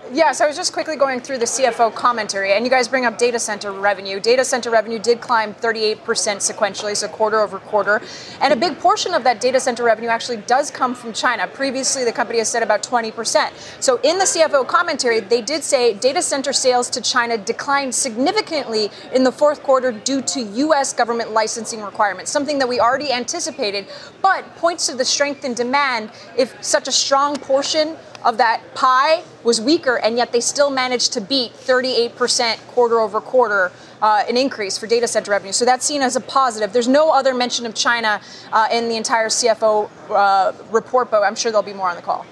[0.06, 0.16] Partsinevelos.
[0.16, 3.18] Yes, I was just quickly going through the CFO commentary, and you guys bring up
[3.18, 4.20] data center revenue.
[4.20, 8.02] Data center revenue did climb 38% sequentially, so quarter over quarter.
[8.42, 11.48] And a big portion of that data center revenue actually does come from China.
[11.48, 13.52] Previously, the company has said about 20%.
[13.82, 18.90] So in the CFO commentary, they did say data center sales to China declined significantly
[19.14, 20.94] in the fourth quarter due to U.S.
[20.94, 23.88] government licensing requirements, something that we already anticipated,
[24.22, 29.24] but points to the strength in demand if such a strong portion of that pie
[29.44, 33.72] was weaker, and yet they still managed to beat 38% quarter over quarter.
[34.02, 35.54] Uh, an increase for data center revenue.
[35.54, 36.74] So that's seen as a positive.
[36.74, 38.20] There's no other mention of China
[38.52, 42.02] uh, in the entire CFO uh, report, but I'm sure there'll be more on the
[42.02, 42.26] call.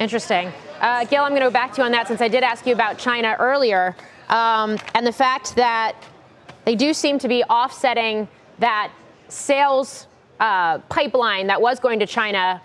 [0.00, 0.52] Interesting.
[0.80, 2.66] Uh, Gil, I'm going to go back to you on that since I did ask
[2.66, 3.94] you about China earlier
[4.30, 5.94] um, and the fact that
[6.64, 8.28] they do seem to be offsetting
[8.58, 8.90] that
[9.28, 10.06] sales
[10.40, 12.60] uh, pipeline that was going to China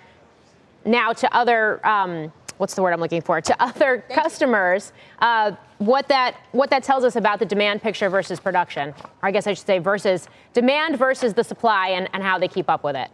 [0.86, 1.86] now to other.
[1.86, 4.94] Um, what's the word I'm looking for to other Thank customers.
[5.20, 8.90] Uh, what that what that tells us about the demand picture versus production,
[9.22, 12.48] or I guess I should say versus demand versus the supply and, and how they
[12.48, 13.10] keep up with it.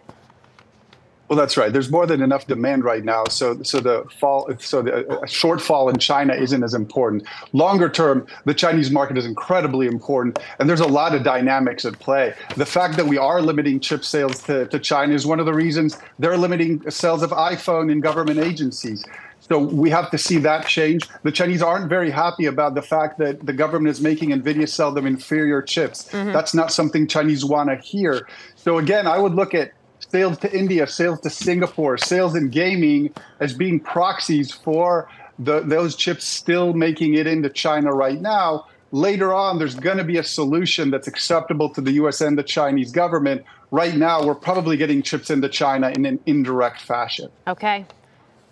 [1.32, 1.72] Well, that's right.
[1.72, 4.92] There's more than enough demand right now, so so the fall, so the
[5.24, 7.26] shortfall in China isn't as important.
[7.54, 11.98] Longer term, the Chinese market is incredibly important, and there's a lot of dynamics at
[12.00, 12.34] play.
[12.58, 15.54] The fact that we are limiting chip sales to, to China is one of the
[15.54, 19.06] reasons they're limiting sales of iPhone in government agencies.
[19.52, 21.10] So we have to see that change.
[21.24, 24.94] The Chinese aren't very happy about the fact that the government is making NVIDIA sell
[24.94, 26.08] them inferior chips.
[26.08, 26.32] Mm-hmm.
[26.32, 28.30] That's not something Chinese want to hear.
[28.56, 33.14] So again, I would look at sales to India, sales to Singapore, sales in gaming
[33.42, 38.68] as being proxies for the, those chips still making it into China right now.
[38.94, 42.44] Later on, there's going to be a solution that's acceptable to the US and the
[42.44, 43.44] Chinese government.
[43.70, 47.30] Right now, we're probably getting chips into China in an indirect fashion.
[47.48, 47.86] Okay.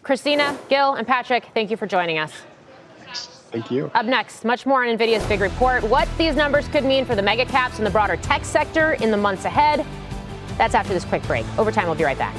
[0.04, 2.34] Christina, Gil, and Patrick, thank you for joining us.
[3.52, 3.90] Thank you.
[3.96, 7.22] Up next, much more on NVIDIA's big report, what these numbers could mean for the
[7.22, 9.86] mega caps and the broader tech sector in the months ahead.
[10.58, 11.46] That's after this quick break.
[11.58, 12.36] Overtime, we'll be right back.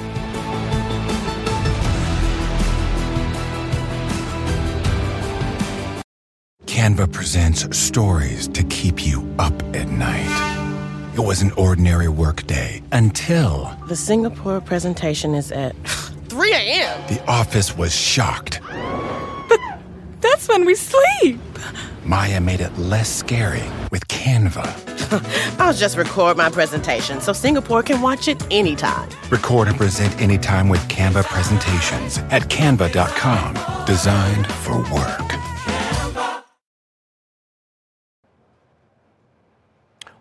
[6.67, 11.15] Canva Canva presents stories to keep you up at night.
[11.15, 15.75] It was an ordinary workday until the Singapore presentation is at
[16.31, 17.01] 3 a.m.
[17.09, 18.61] The office was shocked.
[19.49, 19.59] But
[20.21, 21.41] that's when we sleep.
[22.05, 24.65] Maya made it less scary with Canva.
[25.61, 29.09] I'll just record my presentation so Singapore can watch it anytime.
[29.29, 33.85] Record and present anytime with Canva presentations at canva.com.
[33.87, 35.30] Designed for work.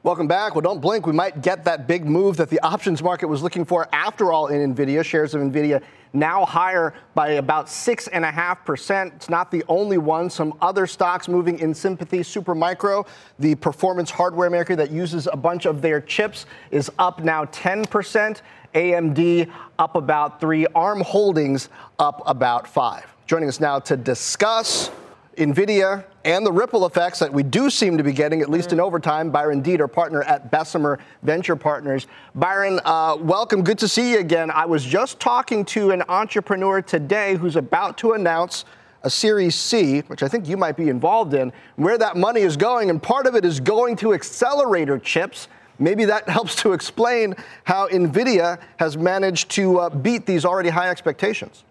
[0.02, 0.56] Welcome back.
[0.56, 1.06] Well, don't blink.
[1.06, 4.48] We might get that big move that the options market was looking for after all
[4.48, 5.04] in NVIDIA.
[5.04, 5.84] Shares of NVIDIA
[6.14, 9.16] now higher by about 6.5%.
[9.18, 10.30] It's not the only one.
[10.30, 12.20] Some other stocks moving in sympathy.
[12.20, 13.06] Supermicro,
[13.40, 18.42] the performance hardware maker that uses a bunch of their chips, is up now 10%.
[18.76, 20.66] AMD up about 3.
[20.76, 21.68] ARM Holdings
[22.00, 23.06] up about 5.
[23.28, 24.92] Joining us now to discuss
[25.38, 28.80] NVIDIA and the ripple effects that we do seem to be getting, at least in
[28.80, 29.32] overtime.
[29.32, 32.08] Byron Deed, Deeter, partner at Bessemer Venture Partners.
[32.36, 33.63] Byron, uh, welcome.
[33.63, 34.52] Good to see you again.
[34.52, 38.65] I was just talking to an entrepreneur today who's about to announce
[39.04, 42.58] a Series C, which I think you might be involved in, where that money is
[42.58, 42.89] going.
[42.89, 45.48] And part of it is going to accelerator chips.
[45.78, 50.89] Maybe that helps to explain how NVIDIA has managed to uh, beat these already high
[50.89, 51.63] expectations.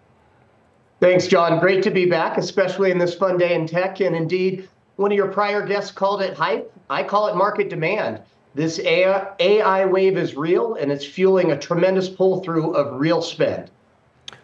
[0.99, 1.59] Thanks, Jon.
[1.59, 4.01] Great to be back, especially in this fun day in tech.
[4.01, 6.71] And indeed, one of your prior guests called it hype.
[6.89, 8.21] I call it market demand.
[8.53, 13.21] This AI, AI wave is real, and it's fueling a tremendous pull through of real
[13.21, 13.71] spend.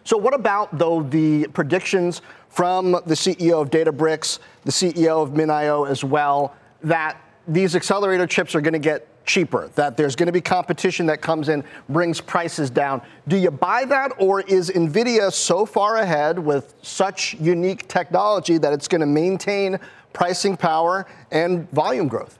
[0.04, 5.86] So, what about, though, the predictions from the CEO of Databricks, the CEO of MinIO
[5.86, 10.32] as well, that these accelerator chips are going to get cheaper, that there's going to
[10.32, 13.02] be competition that comes in, brings prices down.
[13.28, 18.72] Do you buy that, or is NVIDIA so far ahead with such unique technology that
[18.72, 19.78] it's going to maintain
[20.12, 22.38] pricing power and volume growth?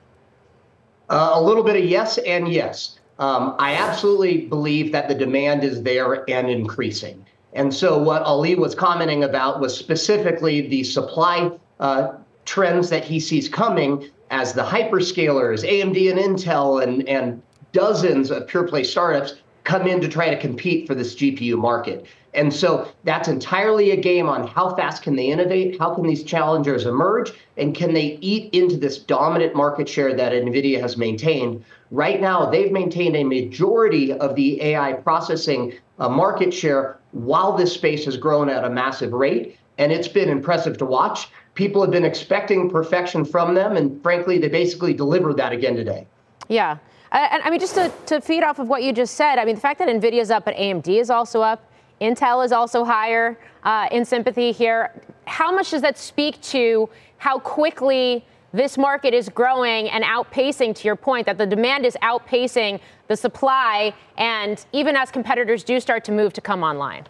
[1.10, 2.98] Uh, a little bit of yes and yes.
[3.18, 7.24] Um, I absolutely believe that the demand is there and increasing.
[7.54, 12.12] And so, what Ali was commenting about was specifically the supply uh,
[12.44, 18.46] trends that he sees coming as the hyperscalers, AMD and Intel, and, and dozens of
[18.46, 19.34] pure play startups
[19.64, 22.06] come in to try to compete for this GPU market.
[22.34, 26.22] And so that's entirely a game on how fast can they innovate, how can these
[26.22, 31.64] challengers emerge, and can they eat into this dominant market share that NVIDIA has maintained.
[31.90, 37.72] Right now, they've maintained a majority of the AI processing uh, market share while this
[37.72, 39.58] space has grown at a massive rate.
[39.78, 44.38] And it's been impressive to watch people have been expecting perfection from them, and frankly,
[44.38, 46.06] they basically delivered that again today.
[46.48, 46.78] Yeah.
[47.10, 49.54] And I mean, just to, to feed off of what you just said, I mean,
[49.54, 53.38] the fact that NVIDIA is up, but AMD is also up, Intel is also higher
[53.64, 54.92] uh, in sympathy here.
[55.26, 60.84] How much does that speak to how quickly this market is growing and outpacing, to
[60.84, 66.04] your point, that the demand is outpacing the supply, and even as competitors do start
[66.04, 67.06] to move to come online?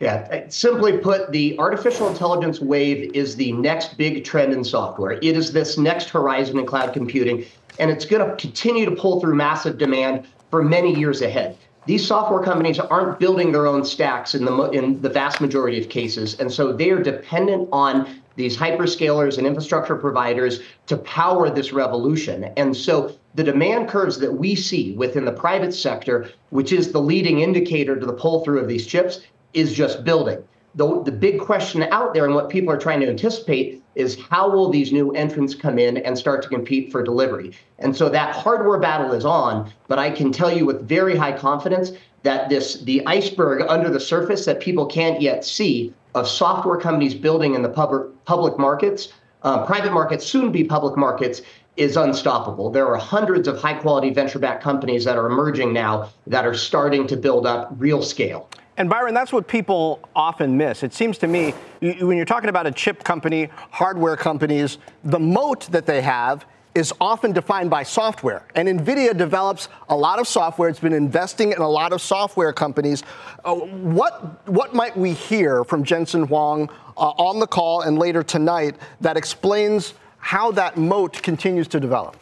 [0.00, 5.12] Yeah, uh, simply put, the artificial intelligence wave is the next big trend in software.
[5.12, 7.44] It is this next horizon in cloud computing,
[7.78, 11.56] and it's going to continue to pull through massive demand for many years ahead.
[11.86, 15.90] These software companies aren't building their own stacks in the in the vast majority of
[15.90, 21.72] cases, and so they are dependent on these hyperscalers and infrastructure providers to power this
[21.72, 22.44] revolution.
[22.56, 27.00] And so the demand curves that we see within the private sector, which is the
[27.00, 29.20] leading indicator to the pull through of these chips,
[29.54, 30.42] is just building.
[30.76, 34.50] The, the big question out there and what people are trying to anticipate is how
[34.50, 37.52] will these new entrants come in and start to compete for delivery?
[37.78, 41.36] And so that hardware battle is on, but I can tell you with very high
[41.36, 41.92] confidence
[42.24, 47.14] that this the iceberg under the surface that people can't yet see of software companies
[47.14, 49.12] building in the public public markets,
[49.42, 51.42] uh, private markets, soon be public markets,
[51.76, 52.70] is unstoppable.
[52.70, 56.54] There are hundreds of high quality venture backed companies that are emerging now that are
[56.54, 58.48] starting to build up real scale.
[58.76, 60.82] And Byron, that's what people often miss.
[60.82, 65.66] It seems to me, when you're talking about a chip company, hardware companies, the moat
[65.70, 68.42] that they have is often defined by software.
[68.56, 70.68] And NVIDIA develops a lot of software.
[70.68, 73.04] It's been investing in a lot of software companies.
[73.44, 78.24] Uh, what, what might we hear from Jensen Huang uh, on the call and later
[78.24, 82.16] tonight that explains how that moat continues to develop?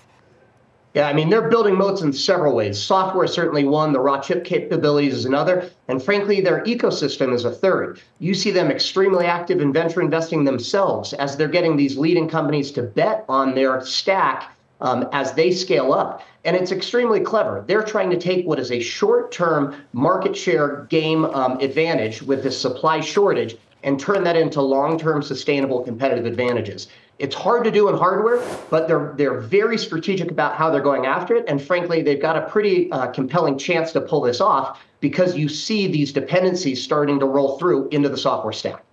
[0.95, 2.79] Yeah, I mean, they're building moats in several ways.
[2.81, 7.47] Software is certainly one, the raw chip capabilities is another, and frankly, their ecosystem is
[7.47, 7.99] a third.
[8.19, 12.71] You see them extremely active in venture investing themselves as they're getting these leading companies
[12.73, 16.23] to bet on their stack um, as they scale up.
[16.45, 17.65] And it's extremely clever.
[17.67, 22.43] They're trying to take what is a short term market share game um, advantage with
[22.43, 26.89] this supply shortage and turn that into long term sustainable competitive advantages.
[27.19, 31.07] It's hard to do in hardware, but they're they're very strategic about how they're going
[31.07, 34.81] after it, and frankly, they've got a pretty uh, compelling chance to pull this off
[35.01, 38.85] because you see these dependencies starting to roll through into the software stack.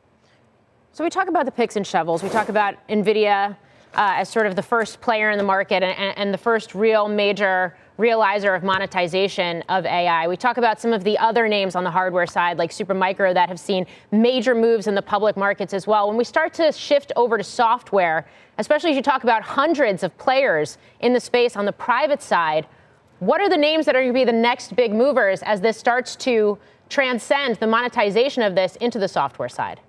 [0.92, 2.24] So we talk about the picks and shovels.
[2.24, 3.56] We talk about NVIDIA uh,
[3.94, 7.78] as sort of the first player in the market and, and the first real major
[8.00, 10.28] realizer of monetization of AI.
[10.28, 13.50] We talk about some of the other names on the hardware side, like Supermicro, that
[13.50, 16.08] have seen major moves in the public markets as well.
[16.08, 18.26] When we start to shift over to software,
[18.58, 22.66] especially as you talk about hundreds of players in the space on the private side,
[23.20, 25.78] what are the names that are going to be the next big movers as this
[25.78, 29.82] starts to transcend the monetization of this into the software side?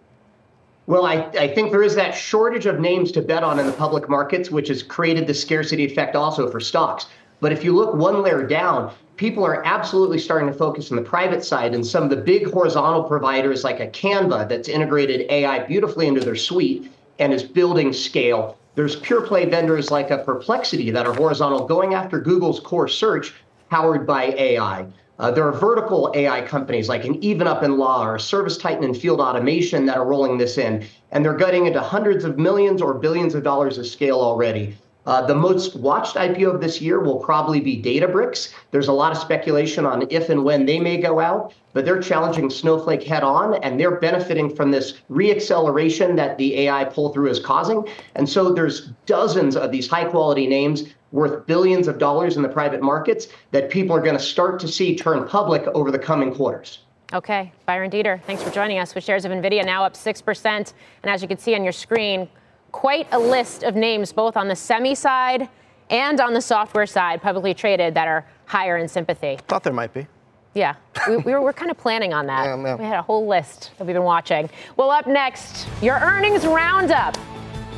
[0.86, 3.72] Well, I, I, think there is that shortage of names to bet on in the
[3.72, 7.06] public markets, which has created the scarcity effect also for stocks.
[7.41, 11.03] But if you look one layer down, people are absolutely starting to focus on the
[11.03, 15.61] private side and some of the big horizontal providers like a Canva that's integrated AI
[15.66, 18.59] beautifully into their suite and is building scale.
[18.74, 23.34] There's pure play vendors like a Perplexity that are horizontal going after Google's core search
[23.70, 24.86] powered by AI.
[25.18, 29.20] Uh, there are vertical AI companies like an EvenUp in Law or ServiceTitan and Field
[29.20, 33.34] Automation that are rolling this in, and they're getting into hundreds of millions or billions
[33.34, 34.76] of dollars of scale already.
[35.11, 38.54] Uh, the most watched IPO of this year will probably be Databricks.
[38.70, 42.00] There's a lot of speculation on if and when they may go out, but they're
[42.00, 47.28] challenging Snowflake head on and they're benefiting from this reacceleration that the AI pull through
[47.28, 47.88] is causing.
[48.14, 52.48] And so there's dozens of these high quality names worth billions of dollars in the
[52.48, 56.32] private markets that people are going to start to see turn public over the coming
[56.32, 56.84] quarters.
[57.12, 60.46] Okay, Byron Deeter, thanks for joining us with shares of NVIDIA now up 6%.
[60.46, 60.64] And
[61.04, 62.28] as you can see on your screen,
[62.72, 65.48] quite a list of names, both on the semi side
[65.90, 69.38] and on the software side, publicly traded, that are higher in sympathy.
[69.48, 70.06] Thought there might be.
[70.54, 70.74] Yeah,
[71.08, 72.44] we, we were, we're kind of planning on that.
[72.46, 72.74] Yeah, yeah.
[72.76, 74.50] We had a whole list that we've been watching.
[74.76, 77.16] Well, up next, your earnings roundup.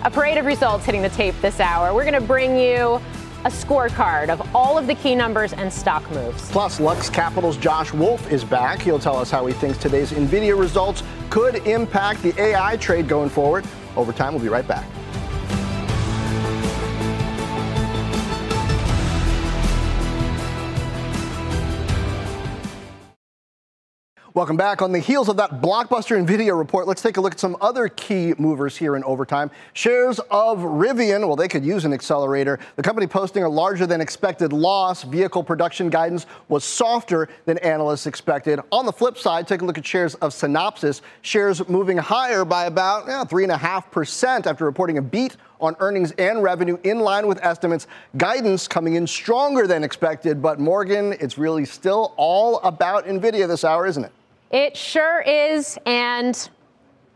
[0.05, 1.95] A parade of results hitting the tape this hour.
[1.95, 3.01] We're going to bring you
[3.45, 6.51] a scorecard of all of the key numbers and stock moves.
[6.51, 8.81] Plus, Lux Capital's Josh Wolfe is back.
[8.81, 13.29] He'll tell us how he thinks today's NVIDIA results could impact the AI trade going
[13.29, 13.65] forward.
[13.97, 14.87] Overtime, we'll be right back.
[24.35, 24.81] Welcome back.
[24.81, 27.89] On the heels of that blockbuster NVIDIA report, let's take a look at some other
[27.89, 29.51] key movers here in overtime.
[29.75, 32.59] Shares of Rivian, well, they could use an accelerator.
[32.77, 35.03] The company posting a larger than expected loss.
[35.03, 38.59] Vehicle production guidance was softer than analysts expected.
[38.73, 41.03] On the flip side, take a look at shares of Synopsys.
[41.21, 46.79] Shares moving higher by about yeah, 3.5% after reporting a beat on earnings and revenue
[46.85, 47.87] in line with estimates.
[48.17, 50.41] Guidance coming in stronger than expected.
[50.41, 54.13] But Morgan, it's really still all about NVIDIA this hour, isn't it?
[54.53, 55.79] It sure is.
[55.87, 56.49] And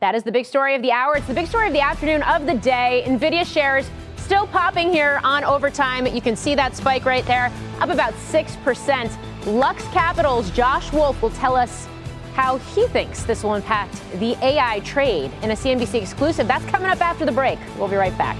[0.01, 1.16] that is the big story of the hour.
[1.16, 3.05] It's the big story of the afternoon of the day.
[3.07, 6.07] NVIDIA shares still popping here on overtime.
[6.07, 9.47] You can see that spike right there, up about 6%.
[9.47, 11.87] Lux Capital's Josh Wolfe will tell us
[12.34, 16.49] how he thinks this will impact the AI trade in a CNBC exclusive.
[16.49, 17.59] That's coming up after the break.
[17.78, 18.37] We'll be right back.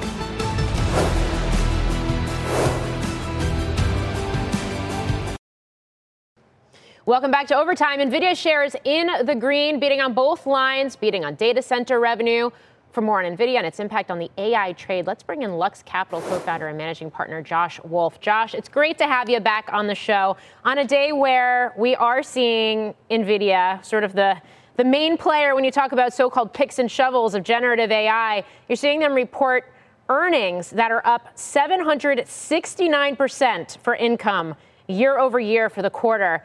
[7.07, 8.01] Welcome back to Overtime.
[8.01, 12.51] NVIDIA shares in the green, beating on both lines, beating on data center revenue.
[12.91, 15.85] For more on NVIDIA and its impact on the AI trade, let's bring in Lux
[15.85, 18.21] Capital co founder and managing partner Josh Wolfe.
[18.21, 21.95] Josh, it's great to have you back on the show on a day where we
[21.95, 24.43] are seeing NVIDIA, sort of the
[24.75, 28.75] the main player when you talk about so-called picks and shovels of generative AI, you're
[28.75, 29.73] seeing them report
[30.09, 34.57] earnings that are up 769% for income
[34.89, 36.43] year over year for the quarter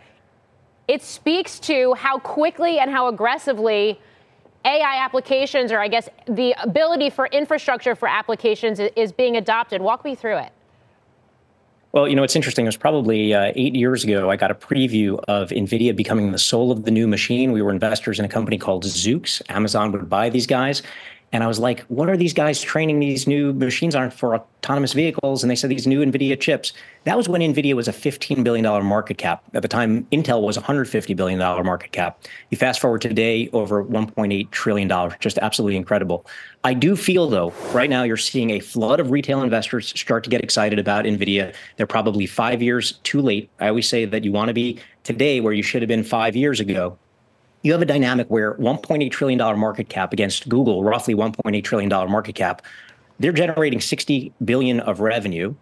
[0.91, 3.97] it speaks to how quickly and how aggressively
[4.65, 9.81] AI applications, or I guess the ability for infrastructure for applications, is being adopted.
[9.81, 10.51] Walk me through it.
[11.93, 12.65] Well, you know, it's interesting.
[12.65, 14.29] It was probably uh, eight years ago.
[14.29, 17.53] I got a preview of NVIDIA becoming the soul of the new machine.
[17.53, 19.41] We were investors in a company called Zoox.
[19.47, 20.83] Amazon would buy these guys.
[21.33, 24.91] And I was like, what are these guys training these new machines on for autonomous
[24.91, 25.43] vehicles?
[25.43, 26.73] And they said these new NVIDIA chips.
[27.05, 29.41] That was when NVIDIA was a $15 billion market cap.
[29.53, 32.19] At the time, Intel was $150 billion market cap.
[32.49, 36.25] You fast forward today, over $1.8 trillion, just absolutely incredible.
[36.65, 40.29] I do feel, though, right now you're seeing a flood of retail investors start to
[40.29, 41.55] get excited about NVIDIA.
[41.77, 43.49] They're probably five years too late.
[43.59, 46.35] I always say that you want to be today where you should have been five
[46.35, 46.97] years ago
[47.63, 51.89] you have a dynamic where 1.8 trillion dollar market cap against Google, roughly 1.8 trillion
[51.89, 52.61] dollar market cap,
[53.19, 55.53] they're generating 60 billion of revenue.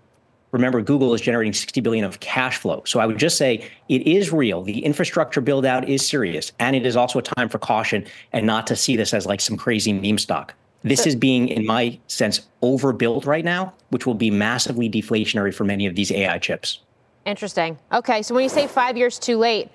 [0.52, 2.82] Remember, Google is generating 60 billion of cash flow.
[2.86, 4.64] So I would just say it is real.
[4.64, 8.47] The infrastructure build out is serious, and it is also a time for caution and
[8.47, 10.54] not to see this as like some crazy meme stock.
[10.82, 15.66] This is being, in my sense, overbuilt right now, which will be massively deflationary for
[15.66, 16.80] many of these AI chips.
[17.26, 17.78] Interesting.
[17.91, 19.70] Okay, so when you say five years too late,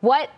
[0.00, 0.30] what,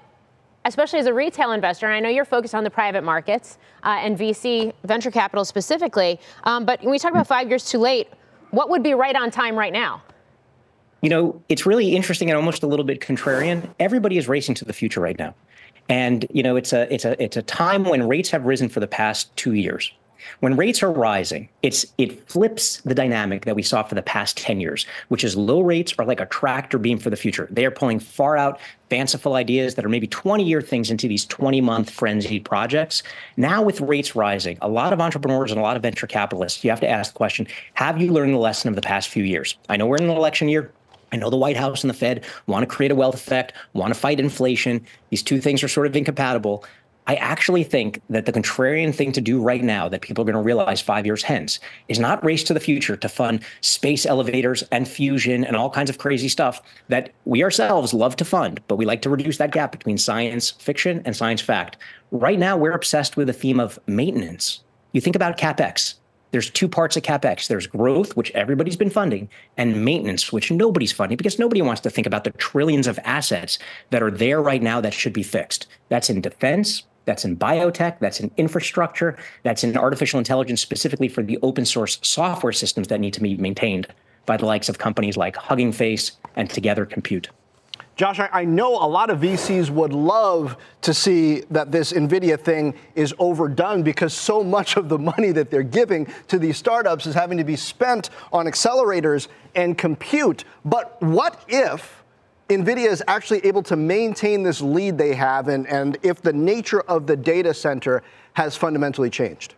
[0.68, 3.98] especially as a retail investor, and I know you're focused on the private markets uh,
[4.00, 8.08] and VC venture capital specifically, um, but when we talk about five years too late,
[8.50, 10.02] what would be right on time right now?
[11.00, 13.68] You know, it's really interesting and almost a little bit contrarian.
[13.80, 15.34] Everybody is racing to the future right now.
[15.88, 18.80] And you know, it's a it's a it's a time when rates have risen for
[18.80, 19.92] the past 2 years.
[20.40, 24.36] When rates are rising, it's it flips the dynamic that we saw for the past
[24.36, 27.48] 10 years, which is low rates are like a tractor beam for the future.
[27.50, 28.60] They are pulling far out
[28.90, 33.02] fanciful ideas that are maybe 20 year things into these 20 month frenzied projects.
[33.36, 36.70] Now with rates rising, a lot of entrepreneurs and a lot of venture capitalists, you
[36.70, 39.56] have to ask the question, have you learned the lesson of the past few years?
[39.68, 40.72] I know we're in an election year.
[41.10, 43.94] I know the White House and the Fed want to create a wealth effect, want
[43.94, 44.84] to fight inflation.
[45.10, 46.64] These two things are sort of incompatible.
[47.08, 50.34] I actually think that the contrarian thing to do right now that people are going
[50.34, 54.62] to realize five years hence is not race to the future to fund space elevators
[54.70, 58.76] and fusion and all kinds of crazy stuff that we ourselves love to fund, but
[58.76, 61.78] we like to reduce that gap between science fiction and science fact.
[62.10, 64.62] Right now, we're obsessed with the theme of maintenance.
[64.92, 65.94] You think about CapEx
[66.30, 70.92] there's two parts of capex there's growth which everybody's been funding and maintenance which nobody's
[70.92, 73.58] funding because nobody wants to think about the trillions of assets
[73.90, 77.98] that are there right now that should be fixed that's in defense that's in biotech
[77.98, 83.00] that's in infrastructure that's in artificial intelligence specifically for the open source software systems that
[83.00, 83.86] need to be maintained
[84.26, 87.30] by the likes of companies like hugging face and together compute
[87.98, 92.74] Josh, I, know a lot of VCs would love to see that this NVIDIA thing
[92.94, 97.14] is overdone because so much of the money that they're giving to these startups is
[97.16, 100.44] having to be spent on accelerators and compute.
[100.64, 101.97] But what if
[102.48, 106.80] NVIDIA is actually able to maintain this lead they have and, and if the nature
[106.82, 108.02] of the data center
[108.34, 109.54] has fundamentally changed?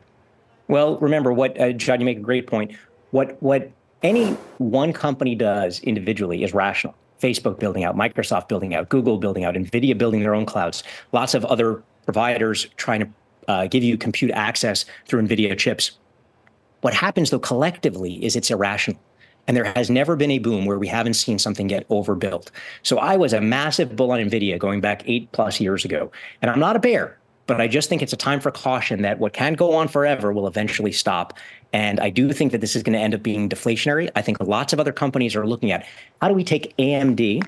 [0.66, 2.72] Well, remember what, uh, Jon, you make a great point.
[3.12, 3.70] What, what
[4.02, 6.94] any one company does individually is rational.
[7.20, 10.82] Facebook building out, Microsoft building out, Google building out, NVIDIA building their own clouds,
[11.12, 13.08] lots of other providers trying to
[13.46, 15.92] uh, give you compute access through NVIDIA chips.
[16.80, 19.00] What happens, though, collectively is it's irrational.
[19.46, 22.50] And there has never been a boom where we haven't seen something get overbuilt.
[22.82, 26.12] So I was a massive bull on NVIDIA going back eight plus years ago.
[26.40, 29.18] And I'm not a bear, but I just think it's a time for caution that
[29.18, 31.36] what can go on forever will eventually stop.
[31.72, 34.10] And I do think that this is going to end up being deflationary.
[34.14, 35.86] I think lots of other companies are looking at
[36.20, 37.42] how do we take AMD,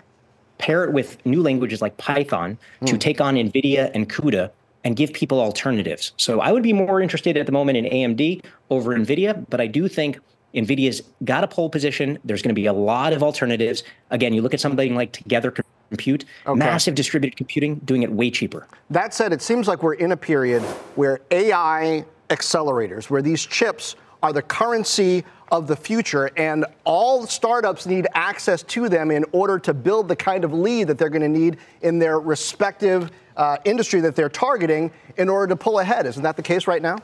[0.59, 2.87] pair it with new languages like Python mm.
[2.87, 2.99] to hmm.
[2.99, 4.51] take on NVIDIA and CUDA
[4.85, 6.13] and give people alternatives.
[6.17, 9.67] So I would be more interested at the moment in AMD over NVIDIA, but I
[9.67, 10.19] do think
[10.55, 12.19] NVIDIA's got a pole position.
[12.25, 13.85] There's going to be a lot of alternatives.
[14.11, 15.53] Again, you look at something like Together
[15.91, 16.59] Compute, okay.
[16.59, 18.67] massive distributed computing, doing it way cheaper.
[18.89, 20.63] That said, it seems like we're in a period
[20.95, 27.85] where AI accelerators, where these chips are the currency of the future, and all startups
[27.85, 31.21] need access to them in order to build the kind of lead that they're going
[31.21, 36.07] to need in their respective uh, industry that they're targeting in order to pull ahead.
[36.07, 36.97] Isn't that the case right now?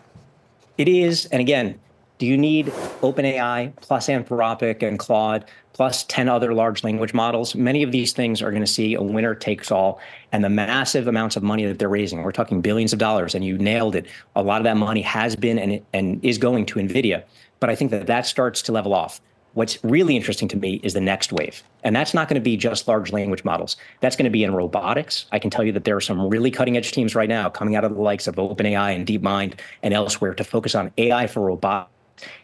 [0.79, 1.27] It is.
[1.27, 1.79] And again,
[2.19, 2.67] do you need
[3.01, 7.55] OpenAI plus Anthropic and Claude plus 10 other large language models?
[7.55, 10.01] Many of these things are going to see a winner takes all.
[10.33, 13.45] And the massive amounts of money that they're raising, we're talking billions of dollars, and
[13.45, 14.07] you nailed it.
[14.35, 17.23] A lot of that money has been and, and is going to NVIDIA.
[17.61, 19.21] But I think that that starts to level off.
[19.55, 21.63] What's really interesting to me is the next wave.
[21.83, 23.77] And that's not going to be just large language models.
[24.01, 25.27] That's going to be in robotics.
[25.33, 27.75] I can tell you that there are some really cutting edge teams right now coming
[27.75, 31.41] out of the likes of OpenAI and DeepMind and elsewhere to focus on AI for
[31.41, 31.93] robotics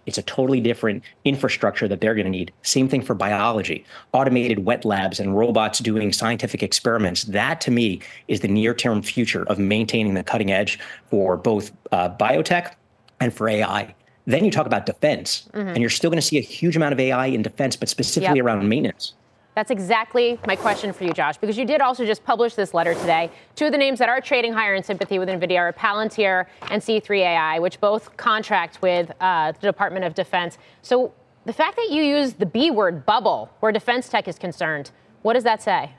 [0.07, 2.53] it's a totally different infrastructure that they're going to need.
[2.63, 7.25] Same thing for biology, automated wet labs and robots doing scientific experiments.
[7.25, 10.79] That to me is the near term future of maintaining the cutting edge
[11.11, 12.73] for both uh, biotech
[13.21, 13.95] and for AI.
[14.27, 15.69] Then you talk about defense, mm-hmm.
[15.69, 18.37] and you're still going to see a huge amount of AI in defense, but specifically
[18.37, 18.47] yep.
[18.47, 19.13] around maintenance.
[19.55, 22.95] That's exactly my question for you, Josh, because you did also just publish this letter
[22.95, 23.31] today.
[23.55, 26.83] Two of the names that are trading higher in sympathy with NVIDIA are Palantir and
[26.83, 30.59] C3 AI, which both contract with uh, the Department of Defense.
[30.83, 31.13] So
[31.45, 34.91] the fact that you use the B word bubble where defense tech is concerned,
[35.23, 35.93] what does that say?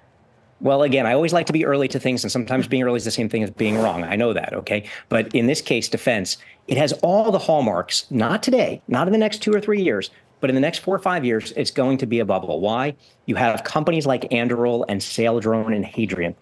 [0.61, 3.05] Well, again, I always like to be early to things, and sometimes being early is
[3.05, 4.03] the same thing as being wrong.
[4.03, 4.85] I know that, okay?
[5.09, 6.37] But in this case, defense,
[6.67, 10.11] it has all the hallmarks, not today, not in the next two or three years,
[10.45, 12.59] but in the next four or five years, it's going to be a bubble.
[12.59, 12.93] Why?
[13.25, 16.35] You have companies like Anduril and Saildrone and Hadrian.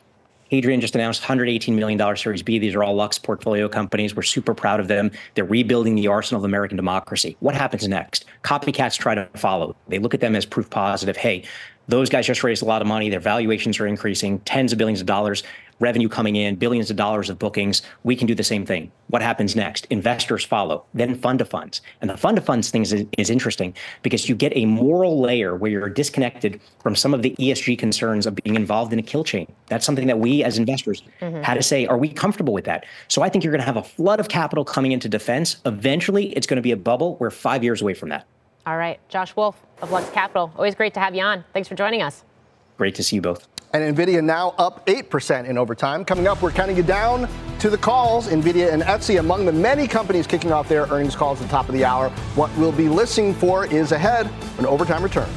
[0.49, 2.59] Hadrian just announced $118 million Series B.
[2.59, 4.13] These are all Lux portfolio companies.
[4.13, 5.09] We're super proud of them.
[5.35, 7.37] They're rebuilding the arsenal of American democracy.
[7.39, 8.25] What happens next?
[8.43, 9.73] Copycats try to follow.
[9.87, 11.15] They look at them as proof positive.
[11.15, 11.45] Hey,
[11.87, 13.09] those guys just raised a lot of money.
[13.09, 15.43] Their valuations are increasing, tens of billions of dollars.
[15.83, 17.81] Revenue coming in, billions of dollars of bookings.
[18.05, 18.89] We can do the same thing.
[19.07, 19.85] What happens next?
[19.89, 21.81] Investors follow, then fund of funds.
[21.99, 25.57] And the fund of funds thing is, is interesting because you get a moral layer
[25.57, 29.25] where you're disconnected from some of the ESG concerns of being involved in a kill
[29.25, 29.51] chain.
[29.67, 31.41] That's something that we as investors mm-hmm.
[31.41, 32.85] had to say, are we comfortable with that?
[33.09, 35.57] So I think you're going to have a flood of capital coming into defense.
[35.65, 37.17] Eventually, it's going to be a bubble.
[37.17, 38.25] We're five years away from that.
[38.65, 39.01] All right.
[39.09, 40.49] Josh Wolfe of Lux Capital.
[40.55, 41.43] Always great to have you on.
[41.51, 42.23] Thanks for joining us.
[42.77, 43.52] Great to see you both.
[43.75, 46.05] And NVIDIA now up 8% in overtime.
[46.05, 48.27] Coming up, we're counting you down to the calls.
[48.27, 51.69] NVIDIA and Etsy among the many companies kicking off their earnings calls at the top
[51.69, 52.11] of the hour.
[52.35, 55.35] What we'll be listening for is ahead when overtime returns.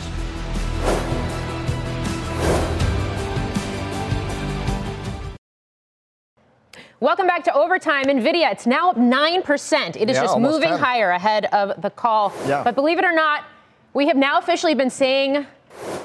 [7.00, 8.04] Welcome back to Overtime.
[8.04, 9.96] NVIDIA, it's now up 9%.
[9.96, 10.78] It is yeah, just moving 10.
[10.78, 12.34] higher ahead of the call.
[12.46, 12.62] Yeah.
[12.62, 13.44] But believe it or not,
[13.94, 15.46] we have now officially been saying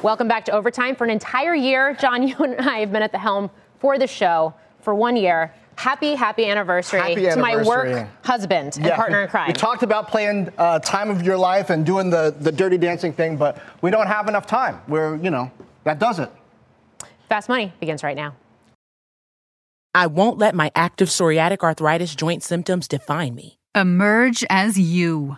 [0.04, 1.94] Welcome back to Overtime for an entire year.
[1.94, 5.54] Jon, you and I have been at the helm for the show for one year.
[5.76, 9.48] Happy, happy anniversary, happy to my work husband and yeah, partner in crime.
[9.48, 13.14] We talked about playing uh, time of your life and doing the, the dirty dancing
[13.14, 14.82] thing, but we don't have enough time.
[14.88, 15.52] We're, you know,
[15.84, 16.32] that does it.
[17.30, 18.36] Fast Money begins right now.
[19.94, 23.60] I won't let my active psoriatic arthritis joint symptoms define me.
[23.74, 25.38] Emerge as you.